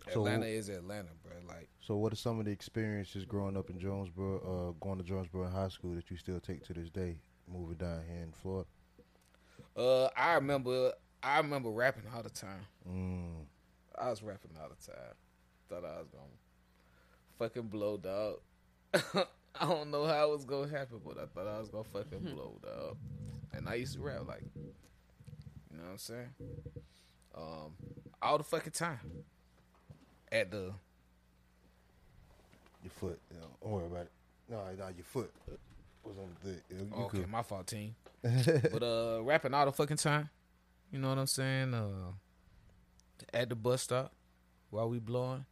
[0.06, 1.32] So- Atlanta is Atlanta, bro.
[1.46, 4.38] Like, So, what are some of the experiences growing up in Jonesboro,
[4.70, 8.04] uh, going to Jonesboro High School that you still take to this day, moving down
[8.06, 8.68] here in Florida?
[9.76, 10.92] Uh, I remember,
[11.22, 12.66] I remember rapping all the time.
[12.88, 13.46] Mm.
[13.98, 15.14] I was rapping all the time.
[15.68, 16.24] Thought I was gonna
[17.38, 18.36] fucking blow, dog.
[19.60, 22.34] I don't know how it was gonna happen, but I thought I was gonna fucking
[22.34, 22.96] blow, dog.
[23.52, 24.62] And I used to rap like, you
[25.76, 26.28] know what I'm saying?
[27.34, 27.72] Um,
[28.20, 28.98] all the fucking time.
[30.30, 30.72] At the
[32.82, 33.20] Your foot.
[33.30, 34.12] You know, don't worry about it.
[34.48, 35.32] No, no, your foot
[36.04, 36.50] was on the.
[36.74, 37.94] You you okay, could- my fault, team.
[38.22, 40.28] but uh, rapping all the fucking time.
[40.92, 41.74] You know what I'm saying?
[41.74, 42.12] Uh,
[43.32, 44.12] at the bus stop
[44.70, 45.44] while we blowing.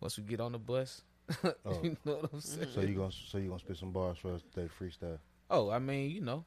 [0.00, 1.02] Once we get on the bus,
[1.44, 1.80] Oh.
[1.82, 2.68] you know what I'm saying?
[2.74, 5.18] So you gonna so you gonna spit some bars for us today, freestyle?
[5.50, 6.44] Oh, I mean, you know,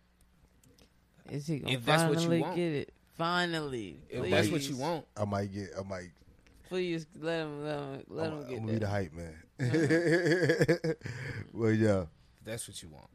[1.30, 2.56] Is he gonna If that's what you finally want.
[2.56, 2.94] get it?
[3.18, 5.70] Finally, if that's what you want, I might get.
[5.80, 6.10] I might.
[6.68, 9.36] Please let him let him let I'm, him I'm get gonna be the hype man.
[11.54, 12.06] well, yeah.
[12.46, 13.10] If that's what you want.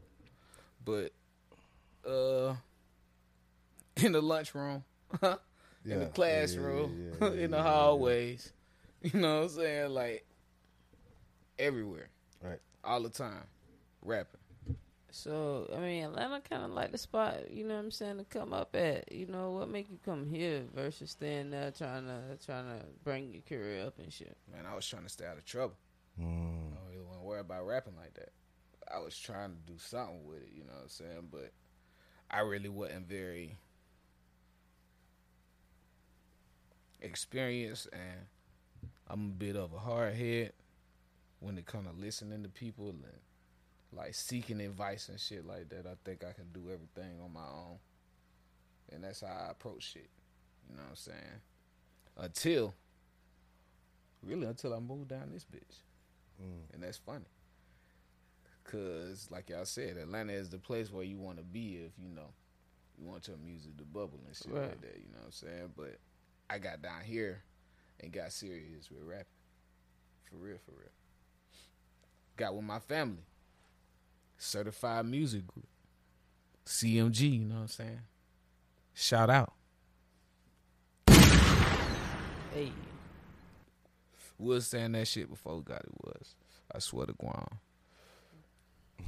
[0.83, 2.55] But uh,
[4.03, 4.83] in the lunchroom,
[5.21, 5.35] yeah.
[5.85, 8.51] in the Yeah, classroom, yeah, yeah, in the yeah, yeah, hallways,
[9.01, 9.89] you know what I'm saying?
[9.91, 10.25] Like
[11.59, 12.09] everywhere,
[12.43, 12.59] Right.
[12.83, 13.43] all the time,
[14.01, 14.39] rapping.
[15.13, 17.51] So I mean, Atlanta kind of like the spot.
[17.51, 19.11] You know what I'm saying to come up at.
[19.11, 23.33] You know what make you come here versus staying there trying to trying to bring
[23.33, 24.37] your career up and shit.
[24.51, 25.75] Man, I was trying to stay out of trouble.
[26.17, 26.71] Mm.
[26.71, 28.29] I don't really want to worry about rapping like that.
[28.93, 31.27] I was trying to do something with it, you know what I'm saying?
[31.31, 31.51] But
[32.29, 33.57] I really wasn't very
[37.01, 38.25] experienced, and
[39.07, 40.53] I'm a bit of a hard head
[41.39, 43.03] when it comes to listening to people and
[43.93, 45.85] like seeking advice and shit like that.
[45.85, 47.77] I think I can do everything on my own,
[48.91, 50.09] and that's how I approach shit.
[50.69, 51.41] You know what I'm saying?
[52.17, 52.73] Until
[54.23, 55.81] really until I moved down this bitch
[56.41, 56.73] Mm.
[56.73, 57.25] and that's funny.
[58.63, 62.07] Cause, like y'all said, Atlanta is the place where you want to be if you
[62.09, 62.29] know
[62.97, 64.61] you want your music to bubble and shit Right.
[64.69, 64.95] like that.
[64.97, 65.71] You know what I'm saying?
[65.75, 65.97] But
[66.49, 67.41] I got down here
[67.99, 69.25] and got serious with rapping,
[70.29, 70.89] for real, for real.
[72.37, 73.23] Got with my family,
[74.37, 75.67] certified music group,
[76.65, 77.39] CMG.
[77.39, 77.99] You know what I'm saying?
[78.93, 79.53] Shout out.
[82.53, 82.71] Hey,
[84.37, 86.35] We was saying that shit before we got it was.
[86.73, 87.45] I swear to Guam.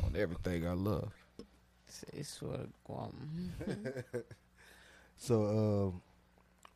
[0.03, 1.11] On everything I love.
[1.87, 3.51] say sort of Guam.
[5.15, 5.45] So,
[5.93, 6.01] um,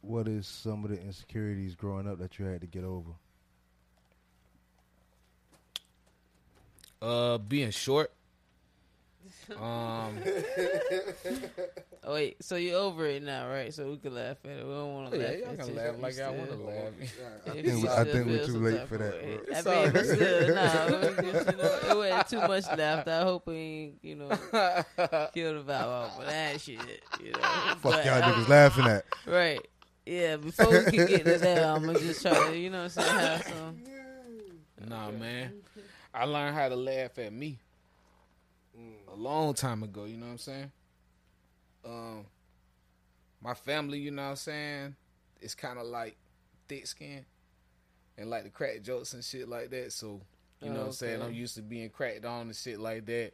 [0.02, 3.12] what is some of the insecurities growing up that you had to get over?
[7.02, 8.12] Uh, being short.
[9.52, 10.18] Um,
[12.04, 13.74] Oh wait, so you're over it now, right?
[13.74, 14.66] So we can laugh at it.
[14.66, 16.66] We don't want to yeah, laugh y'all at can laugh like y'all want to still-
[16.68, 16.94] laugh.
[17.48, 19.40] I think we, I think we're too late for that, way.
[19.46, 19.56] bro.
[19.58, 19.92] I Sorry.
[19.92, 23.12] mean, still, nah, it was just, you know, it wasn't too much laughter.
[23.12, 26.80] I hope we ain't, you know, kill the vibe off of that shit,
[27.24, 27.40] you know.
[27.40, 29.06] Fuck But y'all I- niggas laughing at.
[29.26, 29.68] Right.
[30.06, 32.98] Yeah, before we can get to that, I'm gonna just try to, you know what
[32.98, 33.84] I'm saying, have some.
[34.88, 35.52] Nah, man.
[36.14, 37.60] I learned how to laugh at me
[39.12, 40.06] a long time ago.
[40.06, 40.72] You know what I'm saying?
[41.86, 42.26] Um,
[43.42, 44.96] my family, you know what I'm saying,
[45.42, 46.18] it's kind of like
[46.68, 47.26] thick skin
[48.18, 49.94] and like the crack jokes and shit like that.
[49.94, 50.22] So,
[50.62, 51.22] you know what I'm saying?
[51.22, 53.34] I'm used to being cracked on and shit like that.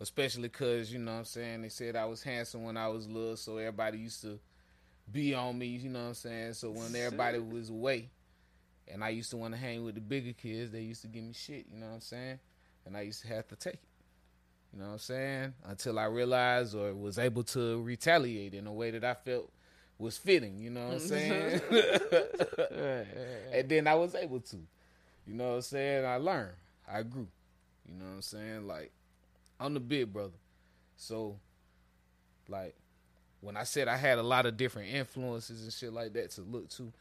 [0.00, 3.06] Especially because, you know what I'm saying, they said I was handsome when I was
[3.06, 4.40] little, so everybody used to
[5.12, 6.54] be on me, you know what I'm saying?
[6.54, 8.08] So when everybody was away,
[8.88, 10.72] and I used to want to hang with the bigger kids.
[10.72, 12.38] They used to give me shit, you know what I'm saying?
[12.84, 13.80] And I used to have to take it.
[14.72, 15.54] You know what I'm saying?
[15.64, 19.50] Until I realized or was able to retaliate in a way that I felt
[19.98, 21.60] was fitting, you know what I'm saying?
[21.60, 22.18] Mm-hmm.
[22.82, 23.06] Right.
[23.52, 24.56] and then I was able to.
[25.26, 26.04] You know what I'm saying?
[26.04, 26.54] I learned.
[26.90, 27.28] I grew.
[27.86, 28.66] You know what I'm saying?
[28.66, 28.90] Like,
[29.60, 30.32] I'm the big brother.
[30.96, 31.36] So,
[32.48, 32.74] like,
[33.40, 36.40] when I said I had a lot of different influences and shit like that to
[36.42, 36.92] look to,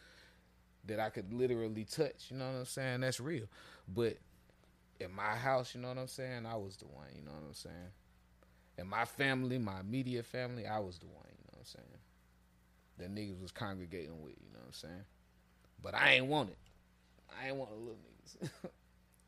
[0.85, 3.01] that I could literally touch, you know what I'm saying?
[3.01, 3.45] That's real.
[3.87, 4.17] But
[5.01, 6.45] in my house, you know what I'm saying?
[6.45, 7.91] I was the one, you know what I'm saying?
[8.77, 11.87] In my family, my immediate family, I was the one, you know what I'm saying?
[12.97, 15.05] The niggas was congregating with, you know what I'm saying?
[15.83, 16.57] But I ain't want it.
[17.41, 17.97] I ain't want the little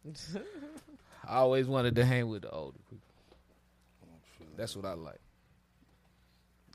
[0.06, 0.42] niggas.
[1.28, 3.08] I always wanted to hang with the older people.
[4.58, 5.20] That's what I like.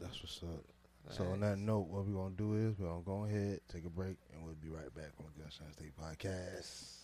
[0.01, 0.65] That's what's up.
[1.11, 3.89] So on that note, what we're gonna do is we're gonna go ahead, take a
[3.89, 6.99] break, and we'll be right back on the Gunshine State Podcast.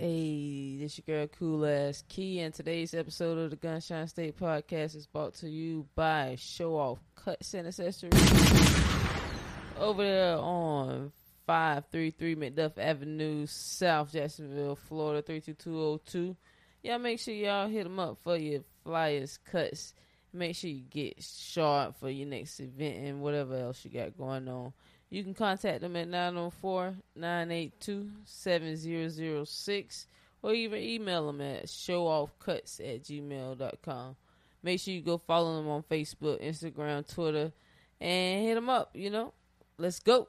[0.00, 4.94] Hey, this your girl Cool Ass Key, and today's episode of the Gunshine State Podcast
[4.94, 8.14] is brought to you by Show Off Cuts and Accessories
[9.76, 11.10] over there on
[11.48, 16.36] 533 McDuff Avenue, South Jacksonville, Florida 32202.
[16.84, 19.94] Y'all make sure y'all hit them up for your flyers, cuts.
[20.32, 24.46] Make sure you get sharp for your next event and whatever else you got going
[24.46, 24.72] on.
[25.10, 30.06] You can contact them at 904 982 7006
[30.42, 34.16] or even email them at showoffcuts at gmail.com.
[34.62, 37.52] Make sure you go follow them on Facebook, Instagram, Twitter,
[38.00, 39.32] and hit them up, you know.
[39.78, 40.28] Let's go.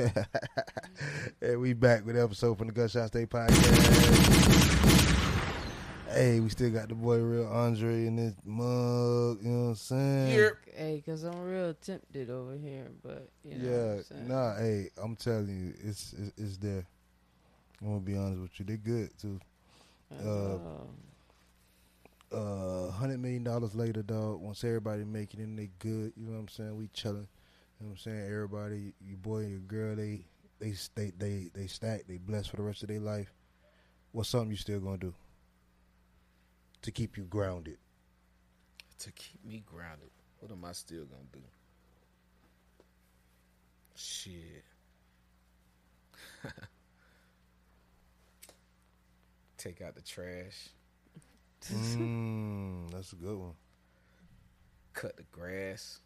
[1.40, 4.69] hey, we back with episode from the Gunshot State Podcast.
[6.12, 9.74] Hey, we still got the boy Real Andre in this mug, you know what I'm
[9.76, 10.36] saying?
[10.36, 10.52] Yep.
[10.76, 13.96] Hey, because I'm real tempted over here, but, you know.
[13.96, 16.84] what yeah, I'm nah, hey, I'm telling you, it's it's, it's there.
[17.80, 19.40] I'm gonna be honest with you, They're good too.
[20.24, 20.60] Oh.
[22.32, 24.40] Uh, hundred million dollars later, dog.
[24.40, 26.12] Once everybody make it in, they good.
[26.16, 26.76] You know what I'm saying?
[26.76, 27.26] We chilling.
[27.80, 28.24] You know what I'm saying?
[28.24, 30.20] Everybody, your boy and your girl, they
[30.60, 32.02] they they they they stack.
[32.06, 33.32] They blessed for the rest of their life.
[34.12, 35.14] What's something you still gonna do
[36.82, 37.78] to keep you grounded?
[39.00, 41.40] To keep me grounded, what am I still gonna do?
[43.94, 44.64] Shit.
[49.56, 50.68] Take out the trash,
[51.70, 53.52] mm, that's a good one.
[54.94, 56.00] cut the grass.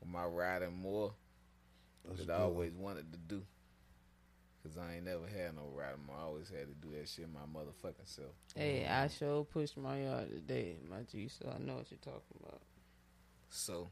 [0.00, 1.14] With my riding more
[2.04, 2.42] That's that I one.
[2.42, 3.42] always wanted to do.
[4.66, 6.16] Cause I ain't never had no riding more.
[6.18, 8.30] I always had to do that shit my motherfucking self.
[8.54, 12.40] Hey, I sure pushed my yard today, my G, so I know what you're talking
[12.42, 12.60] about.
[13.48, 13.88] So,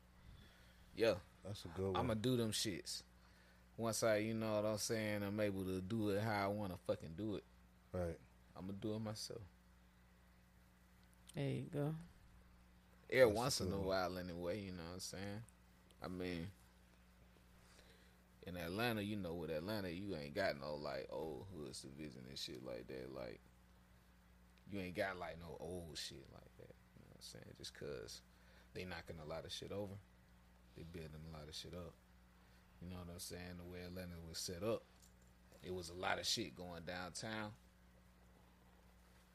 [0.96, 1.14] yeah,
[1.44, 1.96] That's a good one.
[1.96, 3.02] I'm gonna do them shits.
[3.76, 6.72] Once I, you know what I'm saying, I'm able to do it how I want
[6.72, 7.44] to fucking do it.
[7.92, 8.18] right.
[8.56, 9.42] I'm gonna do it myself.
[11.36, 11.94] There you go.
[13.10, 14.60] Every That's once in a while, anyway.
[14.60, 15.42] You know what I'm saying?
[16.02, 16.48] I mean,
[18.46, 22.38] in Atlanta, you know, with Atlanta, you ain't got no like old hood division and
[22.38, 23.14] shit like that.
[23.14, 23.40] Like,
[24.70, 26.74] you ain't got like no old shit like that.
[26.94, 27.54] You know what I'm saying?
[27.58, 28.22] Just cause
[28.74, 29.94] they knocking a lot of shit over,
[30.76, 31.94] they building a lot of shit up.
[32.82, 33.56] You know what I'm saying?
[33.58, 34.82] The way Atlanta was set up,
[35.62, 37.52] it was a lot of shit going downtown.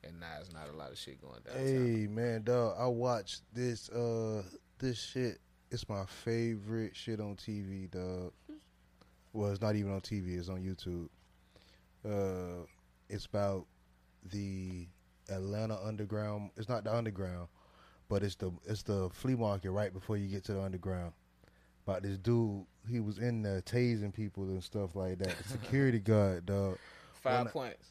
[0.04, 1.66] And now it's not a lot of shit going downtown.
[1.66, 4.44] Hey man, dog, I watched this uh
[4.78, 5.40] this shit.
[5.72, 8.32] It's my favorite shit on TV, dog.
[9.34, 11.10] Well, it's not even on TV, it's on YouTube.
[12.06, 12.66] Uh
[13.10, 13.66] it's about
[14.32, 14.88] the
[15.30, 16.52] Atlanta underground.
[16.58, 17.48] It's not the underground,
[18.08, 21.14] but it's the it's the flea market right before you get to the underground.
[21.88, 25.36] About this dude, he was in there tasing people and stuff like that.
[25.38, 26.78] The security guard, dog.
[27.14, 27.88] Five when I- points.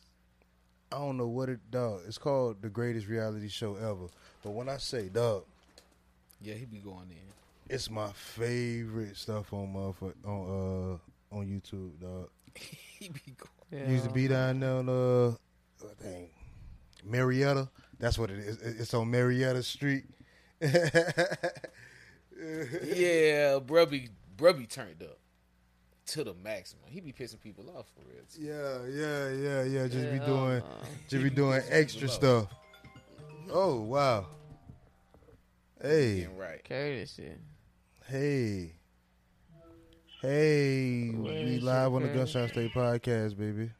[0.91, 2.01] I don't know what it dog.
[2.07, 4.07] It's called the greatest reality show ever.
[4.43, 5.45] But when I say dog,
[6.41, 7.33] Yeah, he be going in.
[7.75, 10.99] it's my favorite stuff on motherfuck on uh
[11.31, 12.29] on YouTube, dog.
[12.55, 13.51] he be going.
[13.71, 13.91] Yeah.
[13.91, 15.35] Used to be down there on uh
[15.81, 16.29] what thing
[17.05, 17.69] Marietta.
[17.99, 18.57] That's what it is.
[18.63, 20.05] It's on Marietta Street.
[22.41, 25.19] Yeah, bruh be, bruh be turned up
[26.07, 26.85] to the maximum.
[26.87, 28.23] He be pissing people off for real.
[28.33, 28.43] too.
[28.43, 29.89] Yeah, yeah, yeah, yeah.
[29.89, 32.47] Just be doing, uh, just be doing extra stuff.
[33.51, 34.27] Oh wow.
[35.83, 36.63] Hey, Getting right.
[36.65, 37.19] Carry this
[38.07, 38.73] hey,
[40.23, 41.09] hey.
[41.11, 42.17] Where We live on the girl?
[42.19, 43.71] Gunshot State podcast, baby.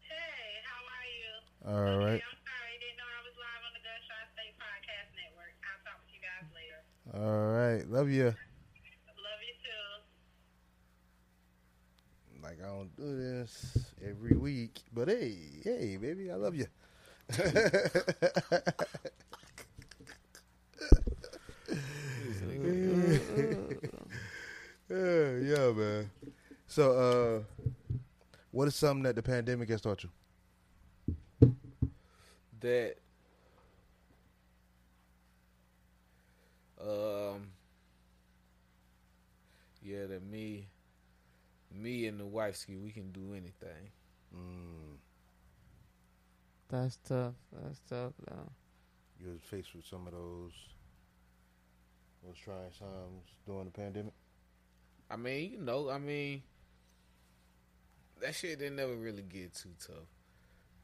[0.00, 1.32] Hey, how are you?
[1.66, 5.10] All Okay, right, I'm sorry, didn't know I was live on the Gunshot State Podcast
[5.16, 5.54] Network.
[5.64, 6.80] I'll talk with you guys later.
[7.14, 7.84] all right.
[7.90, 8.26] Love you.
[8.26, 9.88] Love you too.
[12.42, 16.66] Like I don't do this every week, but hey, hey, baby, I love you.
[24.88, 26.10] yeah, yeah, man.
[26.68, 27.64] So, uh,
[28.50, 30.10] what is something that the pandemic has taught you?
[32.60, 32.98] That
[36.80, 37.52] um
[39.82, 40.68] yeah, that me
[41.72, 43.90] me and the wife ski we can do anything.
[44.34, 44.98] Mm,
[46.68, 47.34] That's tough.
[47.52, 48.52] That's tough, though.
[49.20, 50.52] you was faced with some of those
[52.24, 54.14] those trying times during the pandemic.
[55.10, 56.42] I mean, you know, I mean
[58.20, 60.08] that shit didn't never really get too tough.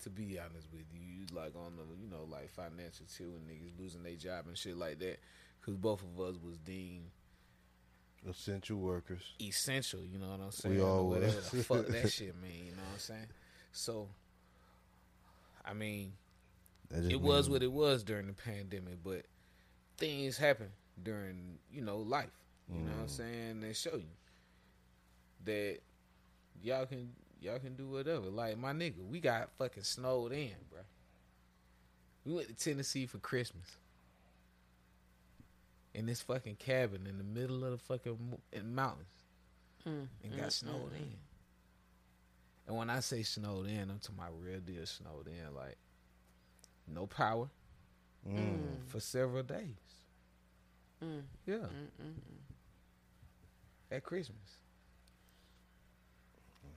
[0.02, 3.48] To be honest with you, you like on the you know like financial too, and
[3.48, 5.18] niggas losing their job and shit like that,
[5.60, 7.10] because both of us was deemed
[8.28, 9.22] Essential workers.
[9.40, 10.00] essential.
[10.00, 10.74] You know what I'm saying?
[10.74, 12.66] We all whatever the fuck that shit mean.
[12.66, 13.26] You know what I'm saying?
[13.72, 14.08] So,
[15.64, 16.12] I mean,
[16.90, 19.26] it was what it was during the pandemic, but
[19.98, 20.68] things happen
[21.02, 22.30] during you know life.
[22.72, 23.10] You know what I'm mm.
[23.10, 23.60] saying?
[23.60, 24.14] They show you
[25.44, 25.78] that
[26.62, 27.10] y'all can
[27.44, 28.26] y'all can do whatever.
[28.26, 30.80] Like my nigga, we got fucking snowed in, bro.
[32.24, 33.76] We went to Tennessee for Christmas.
[35.92, 39.06] In this fucking cabin in the middle of the fucking mo- in mountains,
[39.86, 41.12] Mm, and got snowed in.
[42.66, 45.76] And when I say snowed in, I'm talking about real deal snowed in, like
[46.88, 47.48] no power
[48.26, 48.86] Mm.
[48.88, 49.76] for several days.
[51.02, 51.22] Mm.
[51.46, 52.42] Yeah, Mm, mm, mm.
[53.90, 54.58] at Christmas.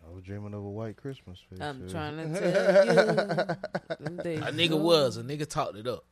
[0.07, 1.39] I was dreaming of a white Christmas.
[1.49, 1.91] Face, I'm yeah.
[1.91, 2.39] trying to
[4.23, 4.41] tell you.
[4.41, 4.83] A nigga over.
[4.83, 6.05] was a nigga talked it up,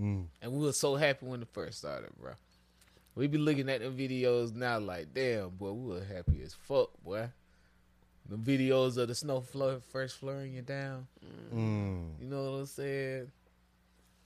[0.00, 0.26] Mm.
[0.42, 2.32] and we were so happy when it first started, bro.
[3.14, 6.90] We be looking at the videos now, like damn, boy, we were happy as fuck,
[7.04, 7.28] boy.
[8.28, 11.06] The videos of the snow floor first flurrying you down.
[11.54, 12.20] Mm.
[12.20, 13.30] You know what I'm saying?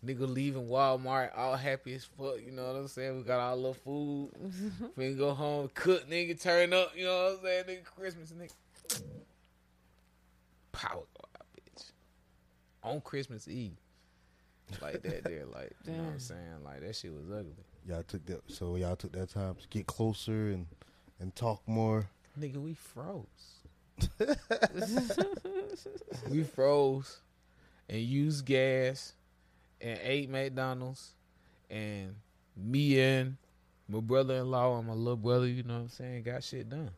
[0.04, 2.34] Nigga leaving Walmart all happy as fuck.
[2.44, 3.16] You know what I'm saying?
[3.16, 4.32] We got our little food.
[4.96, 6.92] we go home, cook, nigga, turn up.
[6.94, 7.64] You know what I'm saying?
[7.64, 8.52] Nigga, Christmas, nigga.
[10.72, 11.90] Power go out, bitch.
[12.82, 13.76] On Christmas Eve.
[14.80, 15.46] Like that there.
[15.46, 16.64] Like, you know what I'm saying?
[16.64, 17.52] Like, that shit was ugly.
[17.86, 20.66] Y'all took that, so y'all took that time to get closer and
[21.20, 22.06] and talk more.
[22.38, 23.26] Nigga, we froze.
[26.30, 27.20] we froze
[27.88, 29.12] and used gas
[29.80, 31.12] and ate McDonald's
[31.70, 32.14] and
[32.56, 33.36] me and
[33.88, 36.68] my brother in law and my little brother, you know what I'm saying, got shit
[36.68, 36.90] done.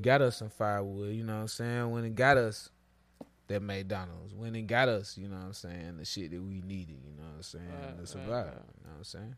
[0.00, 1.90] Got us some firewood, you know what I'm saying?
[1.90, 2.70] When it got us
[3.48, 6.60] that McDonald's, when it got us, you know what I'm saying, the shit that we
[6.60, 8.44] needed, you know what I'm saying, Right, to right, survive, right.
[8.46, 9.34] you know what I'm saying?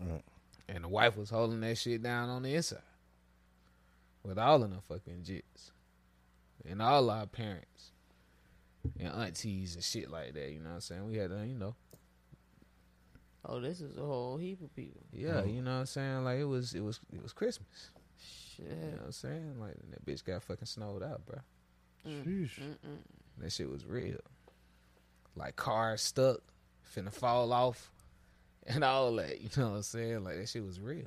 [0.00, 0.22] Right.
[0.70, 2.78] And the wife was holding that shit down on the inside
[4.24, 5.70] with all of them fucking jits
[6.68, 7.92] and all our parents
[8.98, 10.50] and aunties and shit like that.
[10.50, 11.06] You know what I'm saying?
[11.06, 11.74] We had, to, you know,
[13.44, 15.00] Oh, this is a whole heap of people.
[15.12, 15.46] yeah, oh.
[15.46, 16.24] you know what I'm saying?
[16.24, 17.90] Like it was, it was, it was Christmas.
[18.58, 18.68] Shit.
[18.68, 19.54] You know what I'm saying?
[19.60, 21.38] Like that bitch got fucking snowed out, bro.
[22.06, 22.58] Mm, Sheesh.
[22.60, 22.98] Mm-mm.
[23.38, 24.18] That shit was real.
[25.36, 26.40] Like cars stuck,
[26.94, 27.90] finna fall off,
[28.66, 29.40] and all that.
[29.40, 30.24] You know what I'm saying?
[30.24, 31.06] Like that shit was real.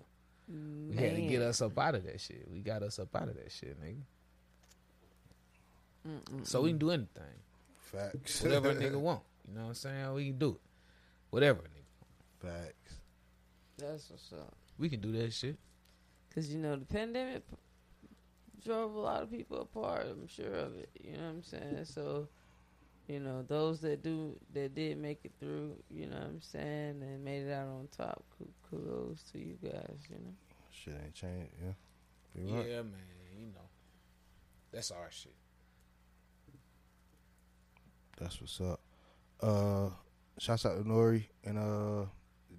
[0.90, 2.46] We had to get us up out of that shit.
[2.52, 4.02] We got us up out of that shit, nigga.
[6.08, 6.46] Mm-mm.
[6.46, 7.24] So we can do anything.
[7.78, 8.42] Facts.
[8.42, 9.22] Whatever a nigga want.
[9.48, 10.14] You know what I'm saying?
[10.14, 10.62] We can do it.
[11.30, 12.52] Whatever a nigga.
[12.52, 12.96] Facts.
[13.78, 14.54] That's what's up.
[14.78, 15.58] We can do that shit.
[16.34, 17.44] Cause you know the pandemic
[18.64, 20.08] drove a lot of people apart.
[20.10, 20.90] I'm sure of it.
[21.04, 21.78] You know what I'm saying?
[21.86, 22.28] So,
[23.08, 25.76] you know those that do that did make it through.
[25.90, 28.24] You know what I'm saying and made it out on top.
[28.38, 30.00] ku- Kudos to you guys.
[30.10, 30.34] You know.
[30.72, 31.52] Shit ain't changed.
[31.62, 31.72] Yeah.
[32.36, 32.68] You right.
[32.70, 32.94] Yeah, man.
[33.38, 33.68] You know.
[34.72, 35.34] That's our shit.
[38.18, 38.80] That's what's up.
[39.42, 39.90] Uh,
[40.38, 41.28] shouts out to N.O.R.E.
[41.44, 42.06] and uh,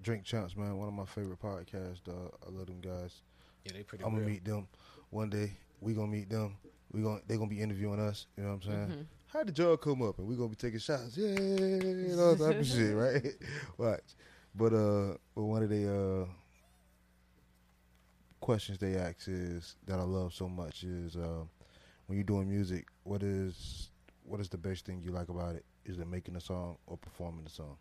[0.02, 0.76] Drink Champs, man.
[0.76, 2.02] One of my favorite podcasts.
[2.02, 2.34] Dog.
[2.46, 3.22] I love them guys.
[3.64, 4.30] Yeah, they pretty I'm gonna real.
[4.30, 4.66] meet them
[5.10, 5.52] one day.
[5.80, 6.56] We gonna meet them.
[6.92, 8.26] We gonna they gonna be interviewing us.
[8.36, 8.88] You know what I'm saying?
[8.98, 9.06] Mhm.
[9.32, 10.18] How did y'all come up?
[10.18, 11.16] And we gonna be taking shots.
[11.16, 13.24] Yeah, you know type of shit, right?
[13.78, 14.14] Watch.
[14.54, 16.26] But uh, but one of the uh
[18.40, 21.44] questions they ask is that I love so much is uh,
[22.06, 23.88] when you're doing music, what is
[24.24, 25.64] what is the best thing you like about it?
[25.84, 27.76] Is it making a song or performing the song?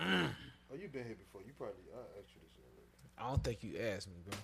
[0.00, 1.42] oh, you've been here before.
[1.46, 2.43] You probably I asked you this already.
[3.18, 4.36] I don't think you asked me, bro.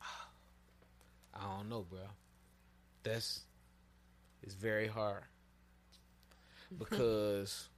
[1.34, 2.00] I don't know, bro.
[3.02, 3.40] That's
[4.42, 5.22] it's very hard
[6.78, 7.68] because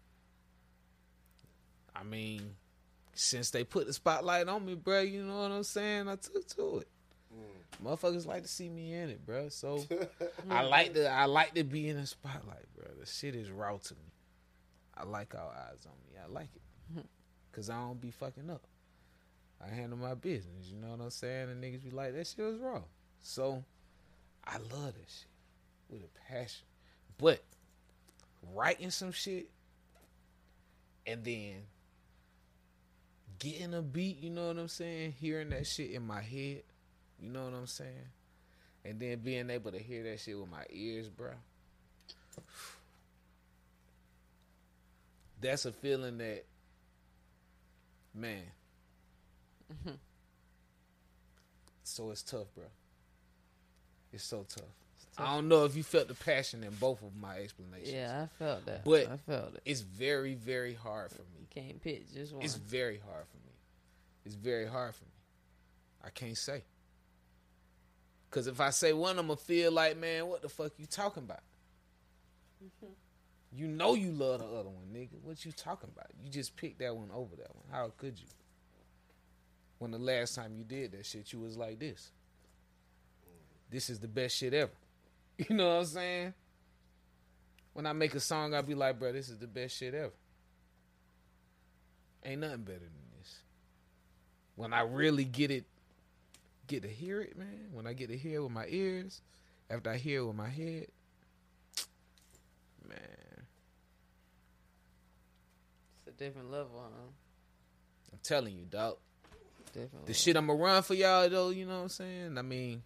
[1.94, 2.56] I mean,
[3.14, 6.08] since they put the spotlight on me, bro, you know what I'm saying?
[6.08, 6.88] I took to it.
[7.32, 7.84] Mm.
[7.84, 9.48] Motherfuckers like to see me in it, bro.
[9.48, 9.84] So
[10.50, 12.86] I like to I like to be in the spotlight, bro.
[12.98, 14.12] The shit is raw to me.
[14.96, 16.18] I like all eyes on me.
[16.22, 17.04] I like it.
[17.54, 18.62] Cause I don't be fucking up.
[19.64, 20.68] I handle my business.
[20.68, 21.50] You know what I'm saying?
[21.50, 22.84] And niggas be like, that shit was wrong.
[23.22, 23.62] So
[24.44, 25.28] I love that shit
[25.88, 26.66] with a passion.
[27.16, 27.42] But
[28.52, 29.48] writing some shit
[31.06, 31.62] and then
[33.38, 35.14] getting a beat, you know what I'm saying?
[35.20, 36.62] Hearing that shit in my head,
[37.20, 38.08] you know what I'm saying?
[38.84, 41.30] And then being able to hear that shit with my ears, bro.
[45.40, 46.44] That's a feeling that,
[48.14, 48.42] man.
[49.72, 49.94] Mm-hmm.
[51.82, 52.64] so it's tough, bro.
[54.12, 54.64] It's so tough.
[55.16, 57.92] I don't know if you felt the passion in both of my explanations.
[57.92, 58.84] Yeah, I felt that.
[58.84, 59.62] But- I felt it.
[59.64, 61.40] It's very, very hard for me.
[61.40, 62.44] You can't pick just one.
[62.44, 63.52] It's very hard for me.
[64.24, 65.10] It's very hard for me.
[66.04, 66.62] I can't say.
[68.30, 71.42] Cause if I say one, I'ma feel like, man, what the fuck you talking about?
[72.64, 72.92] Mm-hmm.
[73.56, 75.20] You know you love the other one, nigga.
[75.22, 76.08] What you talking about?
[76.20, 77.64] You just picked that one over that one.
[77.70, 78.26] How could you?
[79.78, 82.10] When the last time you did that shit, you was like this.
[83.70, 84.72] This is the best shit ever.
[85.48, 86.34] You know what I'm saying?
[87.72, 90.12] When I make a song, I be like, bro, this is the best shit ever.
[92.24, 93.38] Ain't nothing better than this.
[94.54, 95.64] When I really get it,
[96.68, 97.70] get to hear it, man.
[97.72, 99.20] When I get to hear it with my ears,
[99.68, 100.86] after I hear it with my head,
[102.88, 102.98] man,
[106.16, 107.10] different level, huh?
[108.12, 108.96] I'm telling you, dog.
[109.72, 109.92] Different.
[109.92, 110.14] The level.
[110.14, 112.38] shit I'ma run for y'all though, you know what I'm saying?
[112.38, 112.82] I mean,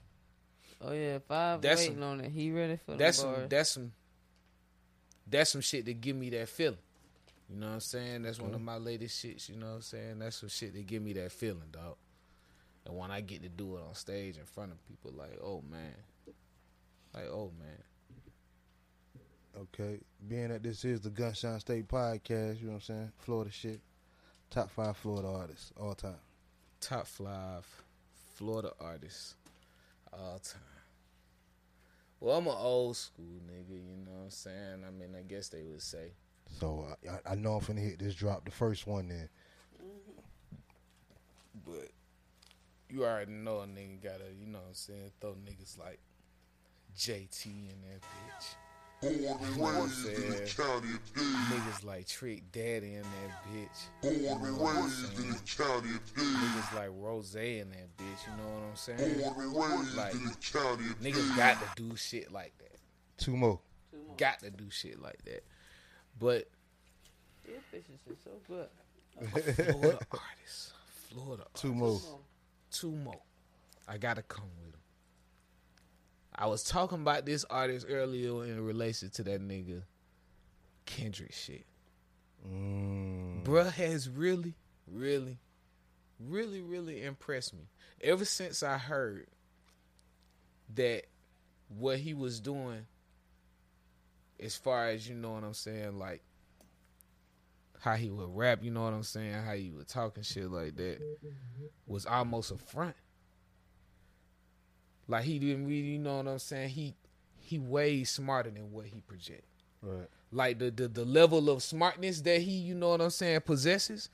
[0.80, 2.30] Oh yeah, five That's waiting some- on it.
[2.30, 3.48] He ready for that's the some bars.
[3.48, 3.92] that's some
[5.26, 6.78] that's some shit that give me that feeling.
[7.50, 8.22] You know what I'm saying?
[8.22, 8.64] That's one of mm-hmm.
[8.64, 10.18] my latest shits, you know what I'm saying?
[10.18, 11.96] That's some shit that give me that feeling, dog.
[12.84, 15.62] And when I get to do it on stage in front of people, like, oh
[15.70, 15.94] man.
[17.14, 17.82] Like, oh man.
[19.60, 19.98] Okay,
[20.28, 23.12] being that this is the Gunshine State podcast, you know what I'm saying?
[23.18, 23.80] Florida shit.
[24.50, 26.14] Top five Florida artists all time.
[26.80, 27.66] Top five
[28.36, 29.34] Florida artists
[30.12, 30.60] all time.
[32.20, 34.84] Well, I'm an old school nigga, you know what I'm saying?
[34.86, 36.12] I mean, I guess they would say.
[36.60, 39.28] So uh, I, I know I'm finna hit this drop, the first one then.
[41.66, 41.90] But
[42.88, 45.98] you already know a nigga gotta, you know what I'm saying, throw niggas like
[46.96, 48.54] JT in that bitch.
[49.00, 51.24] Born and know what I'm raised in the county of Dade.
[51.24, 54.26] Niggas like Trick Daddy in that bitch.
[54.26, 56.24] Born and raised in the county of Dade.
[56.24, 59.20] Niggas like Rose in that bitch, you know what I'm saying?
[59.20, 61.14] Born and raised Like, in the county of Dade.
[61.14, 62.78] Niggas got to do shit like that.
[63.18, 63.60] Two more.
[64.16, 65.44] Got to do shit like that.
[66.18, 66.48] But
[67.46, 68.68] These bitches is so good.
[69.54, 70.72] Florida artists,
[71.10, 72.00] Florida Two more.
[72.70, 73.20] two more.
[73.88, 74.80] I gotta come with them.
[76.40, 79.82] I was talking about this artist earlier in relation to that nigga
[80.86, 81.66] Kendrick shit.
[82.48, 83.42] Mm.
[83.42, 84.54] Bruh has really,
[84.86, 85.38] really,
[86.20, 87.68] really, really impressed me.
[88.00, 89.26] Ever since I heard
[90.76, 91.06] that
[91.76, 92.86] what he was doing,
[94.38, 96.22] as far as you know what I'm saying, like
[97.80, 100.48] how he would rap, you know what I'm saying, how he would talk and shit
[100.48, 100.98] like that,
[101.88, 102.94] was almost a front.
[105.08, 106.70] Like he didn't really, you know what I'm saying.
[106.70, 106.94] He
[107.40, 109.42] he way smarter than what he project
[109.82, 110.08] Right.
[110.32, 114.10] like the, the the level of smartness that he, you know what I'm saying, possesses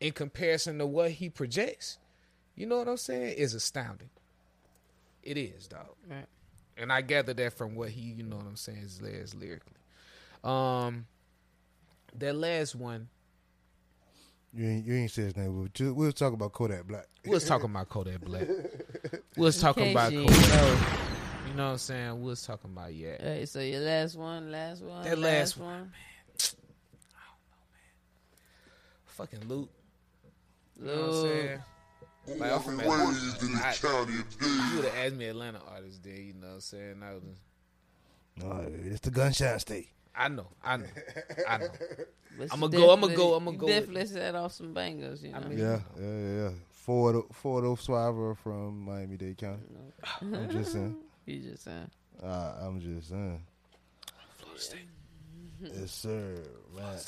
[0.00, 1.98] in comparison to what he projects,
[2.54, 4.10] you know what I'm saying, is astounding.
[5.24, 5.88] It is, dog.
[6.08, 6.26] Right.
[6.76, 9.74] And I gather that from what he, you know what I'm saying, is is lyrically.
[10.44, 11.06] Um
[12.16, 13.08] that last one,
[14.54, 17.06] You ain't, you ain't said his name, but ju- we'll talk about Kodak Black.
[17.24, 18.48] we was talking about Kodak Black.
[19.36, 20.62] We was talking about you Kodak.
[20.62, 20.80] ain't.
[21.48, 22.20] You know what I'm saying?
[22.20, 23.16] We was talking about yeah.
[23.20, 25.92] Hey, so your last one, last one, That last last one.
[29.06, 29.70] Fucking Luke.
[30.78, 31.26] You know what I'm Luke.
[31.26, 32.38] saying?
[32.38, 33.04] Like I'm from Atlanta.
[33.06, 34.76] raised in the I- county of You Dade.
[34.76, 37.02] would have asked me Atlanta artists then, you know what I'm saying?
[37.02, 37.22] I, was,
[38.36, 39.88] No, it's the Gunshine State.
[40.18, 40.86] I know, I know,
[41.48, 41.68] I know.
[42.50, 45.38] I'ma go- I'ma go- I'ma go Definitely set off some bangers, you know.
[45.38, 46.50] I mean- Yeah, yeah, yeah.
[46.70, 49.62] Ford, Ford O'Swiver from Miami Dade County.
[50.22, 50.96] I'm just saying.
[51.26, 51.90] you just saying.
[52.22, 53.42] Uh, I'm just saying.
[54.38, 54.88] Florida State.
[55.60, 56.34] Yes, sir.
[56.74, 56.98] Man.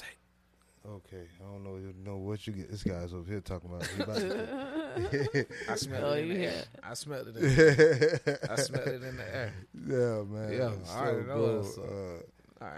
[0.88, 2.70] Okay, I don't know, you know what you get.
[2.70, 3.86] This guy's over here talking about.
[3.86, 6.64] He about to- I smelled Oh, it in you the air.
[6.82, 7.36] I smelled it.
[7.36, 9.52] In the, I smelled it in the air.
[9.86, 10.52] yeah, man.
[10.52, 12.22] Yeah, So, I already know bro, what's uh,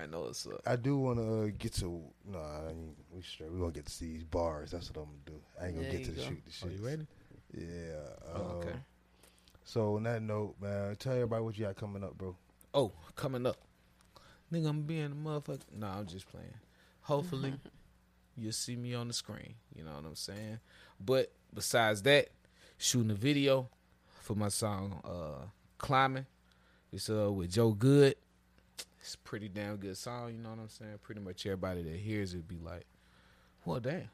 [0.02, 0.60] I know what's up.
[0.66, 2.02] I do want to uh, get to.
[2.26, 3.52] No, I ain't, we straight.
[3.52, 4.72] We gonna get to see these bars.
[4.72, 5.40] That's what I'm gonna do.
[5.60, 6.28] I ain't gonna There get to you the go.
[6.28, 6.78] shoot the Are shit.
[6.80, 7.06] you ready?
[7.54, 8.34] Yeah.
[8.34, 8.74] Oh, um, okay.
[9.64, 12.36] So on that note, man, tell everybody what you got coming up, bro.
[12.74, 13.58] Oh, coming up,
[14.52, 15.60] nigga, I'm being a motherfucker.
[15.76, 16.54] No, I'm just playing.
[17.02, 17.54] Hopefully,
[18.36, 19.54] you'll see me on the screen.
[19.76, 20.58] You know what I'm saying?
[20.98, 22.28] But besides that,
[22.78, 23.68] shooting a video
[24.20, 25.46] for my song uh,
[25.78, 26.26] "Climbing."
[26.92, 28.16] It's uh with Joe Good.
[29.00, 30.32] It's a pretty damn good song.
[30.32, 30.98] You know what I'm saying?
[31.02, 32.86] Pretty much everybody that hears it be like,
[33.64, 34.08] "Well, damn."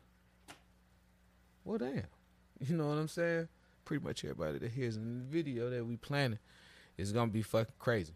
[1.65, 2.05] Well, damn.
[2.61, 3.47] You know what I'm saying?
[3.85, 6.41] Pretty much everybody that hears in the video that we planning
[6.97, 8.15] is gonna be fucking crazy.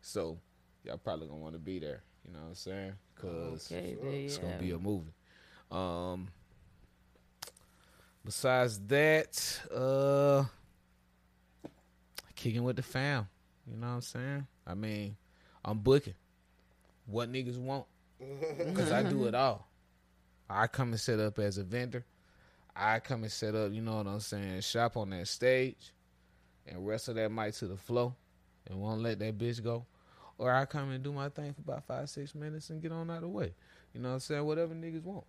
[0.00, 0.38] So
[0.84, 2.02] y'all probably gonna want to be there.
[2.24, 2.92] You know what I'm saying?
[3.20, 5.12] Cause Okay, it's gonna be a movie.
[5.72, 6.28] Um.
[8.24, 10.44] Besides that, uh,
[12.34, 13.26] kicking with the fam.
[13.66, 14.46] You know what I'm saying?
[14.66, 15.16] I mean,
[15.64, 16.14] I'm booking
[17.06, 17.86] what niggas want
[18.18, 19.66] because I do it all.
[20.48, 22.04] I come and set up as a vendor.
[22.74, 23.72] I come and set up.
[23.72, 24.60] You know what I'm saying?
[24.62, 25.92] Shop on that stage.
[26.66, 28.14] and wrestle that mic to the floor
[28.66, 29.84] and won't let that bitch go.
[30.38, 33.10] Or I come and do my thing for about five, six minutes and get on
[33.10, 33.52] out of the way.
[33.92, 34.44] You know what I'm saying?
[34.44, 35.24] Whatever niggas want.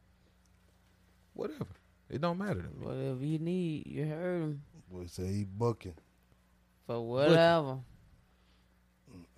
[1.34, 1.66] Whatever.
[2.10, 2.86] It don't matter to me.
[2.86, 4.62] Whatever you need, you heard him
[4.92, 5.96] Boy say he bucking.
[6.86, 7.80] for whatever.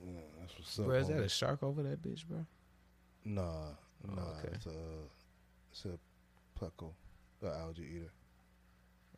[0.05, 0.11] Yeah,
[0.57, 0.85] that's what's up.
[0.85, 1.23] Bro, is that homie.
[1.25, 2.45] a shark over that bitch, bro?
[3.25, 4.21] Nah, Oh, nah.
[4.39, 4.49] okay.
[4.53, 4.69] It's a
[5.71, 6.91] it's a pleco,
[7.41, 8.11] the algae eater.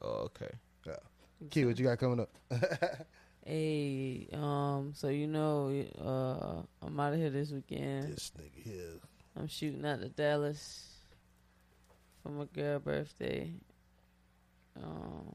[0.02, 0.50] Oh, okay.
[1.50, 2.30] Key, what you got coming up?
[3.48, 5.70] Hey, um, so you know,
[6.04, 8.12] uh, I'm out of here this weekend.
[8.16, 8.94] this nigga here.
[9.38, 10.96] I'm shooting out to Dallas
[12.24, 13.52] for my girl birthday.
[14.82, 15.32] Um,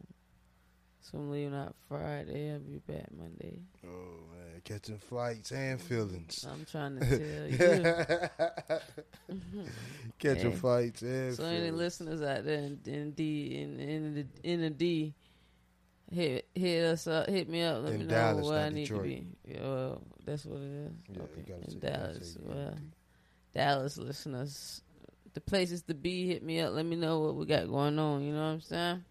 [1.01, 2.53] so I'm leaving out Friday.
[2.53, 3.59] I'll be back Monday.
[3.86, 3.88] Oh
[4.32, 6.46] man, catching flights and feelings.
[6.51, 8.38] I'm trying to tell
[8.68, 8.78] you.
[10.18, 10.57] catching Hey.
[10.57, 11.36] flights and feelings.
[11.36, 15.14] So any listeners out there in, in D in in the in the D,
[16.11, 17.82] hit hit us up, hit me up.
[17.84, 19.03] Let In me know Dallas, where I need Detroit.
[19.03, 19.26] to be.
[19.46, 20.92] Yeah, well, that's what it is.
[21.09, 22.36] Yeah, okay, in say- Dallas.
[22.40, 22.74] Well.
[23.53, 24.80] Dallas listeners,
[25.34, 26.72] the places to be, hit me up.
[26.72, 28.22] Let me know what we got going on.
[28.22, 29.05] You know what I'm saying?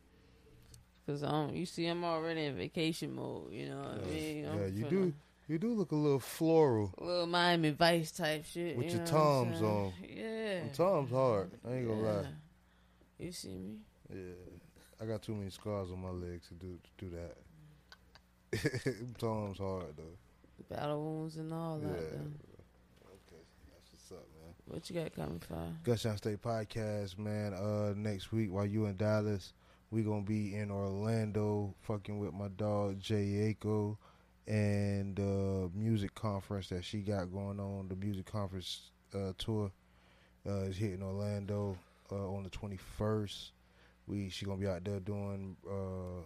[1.09, 3.51] Cause um, you see, I'm already in vacation mode.
[3.51, 4.45] You know what I mean?
[4.47, 5.13] I'm yeah, you do.
[5.47, 6.93] You do look a little floral.
[6.99, 8.77] A little Miami Vice type shit.
[8.77, 9.93] With you your know what I'm Toms on.
[10.07, 10.59] Yeah.
[10.71, 11.49] Tom's hard.
[11.67, 12.27] I ain't gonna lie.
[13.17, 13.77] You see me?
[14.13, 14.33] Yeah,
[15.01, 17.17] I got too many scars on my legs to do to do
[18.51, 19.17] that.
[19.17, 20.75] Tom's hard though.
[20.75, 21.87] Battle wounds and all that.
[21.87, 21.93] Yeah.
[21.93, 23.09] though.
[23.09, 23.41] Okay,
[23.73, 24.53] that's what's up, man.
[24.67, 25.73] What you got coming for?
[25.83, 27.55] Gunshot State Podcast, man.
[27.55, 29.53] Uh, next week while you in Dallas,
[29.91, 33.97] we gonna be in Orlando, fucking with my dog Jay Aiko,
[34.47, 37.87] and the music conference that she got going on.
[37.87, 39.71] The music conference uh, tour
[40.47, 41.77] uh, is hitting Orlando
[42.11, 43.51] uh, on the twenty first.
[44.07, 45.55] We she gonna be out there doing.
[45.67, 46.23] Uh,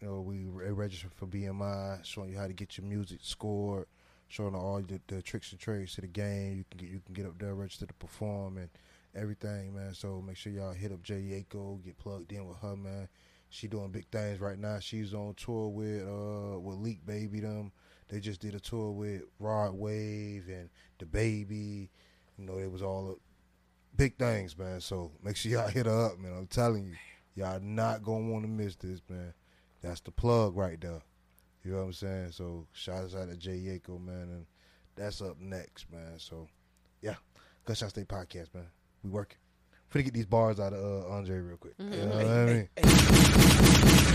[0.00, 3.86] you know, we re- registered for BMI, showing you how to get your music scored,
[4.28, 6.58] showing all the, the tricks and trades to the game.
[6.58, 8.68] You can get you can get up there, register to perform, and
[9.18, 9.94] everything, man.
[9.94, 13.08] So make sure y'all hit up Jay Yako, get plugged in with her, man.
[13.50, 14.78] She doing big things right now.
[14.78, 17.72] She's on tour with uh with Lil Baby them.
[18.08, 21.90] They just did a tour with Rod Wave and the Baby.
[22.38, 23.14] You know, it was all uh,
[23.96, 24.80] big things, man.
[24.80, 26.32] So make sure y'all hit her up, man.
[26.36, 26.94] I'm telling you,
[27.34, 29.34] y'all not gonna want to miss this, man.
[29.82, 31.02] That's the plug right there.
[31.64, 32.32] You know what I'm saying?
[32.32, 34.46] So shout out to Jay Yako, man, and
[34.94, 36.18] that's up next, man.
[36.18, 36.48] So
[37.02, 37.16] yeah,
[37.64, 38.66] Gunshot State Podcast, man.
[39.02, 39.38] We working.
[39.92, 41.74] Finna get these bars out of uh, Andre real quick.
[41.78, 44.14] You know what I mean?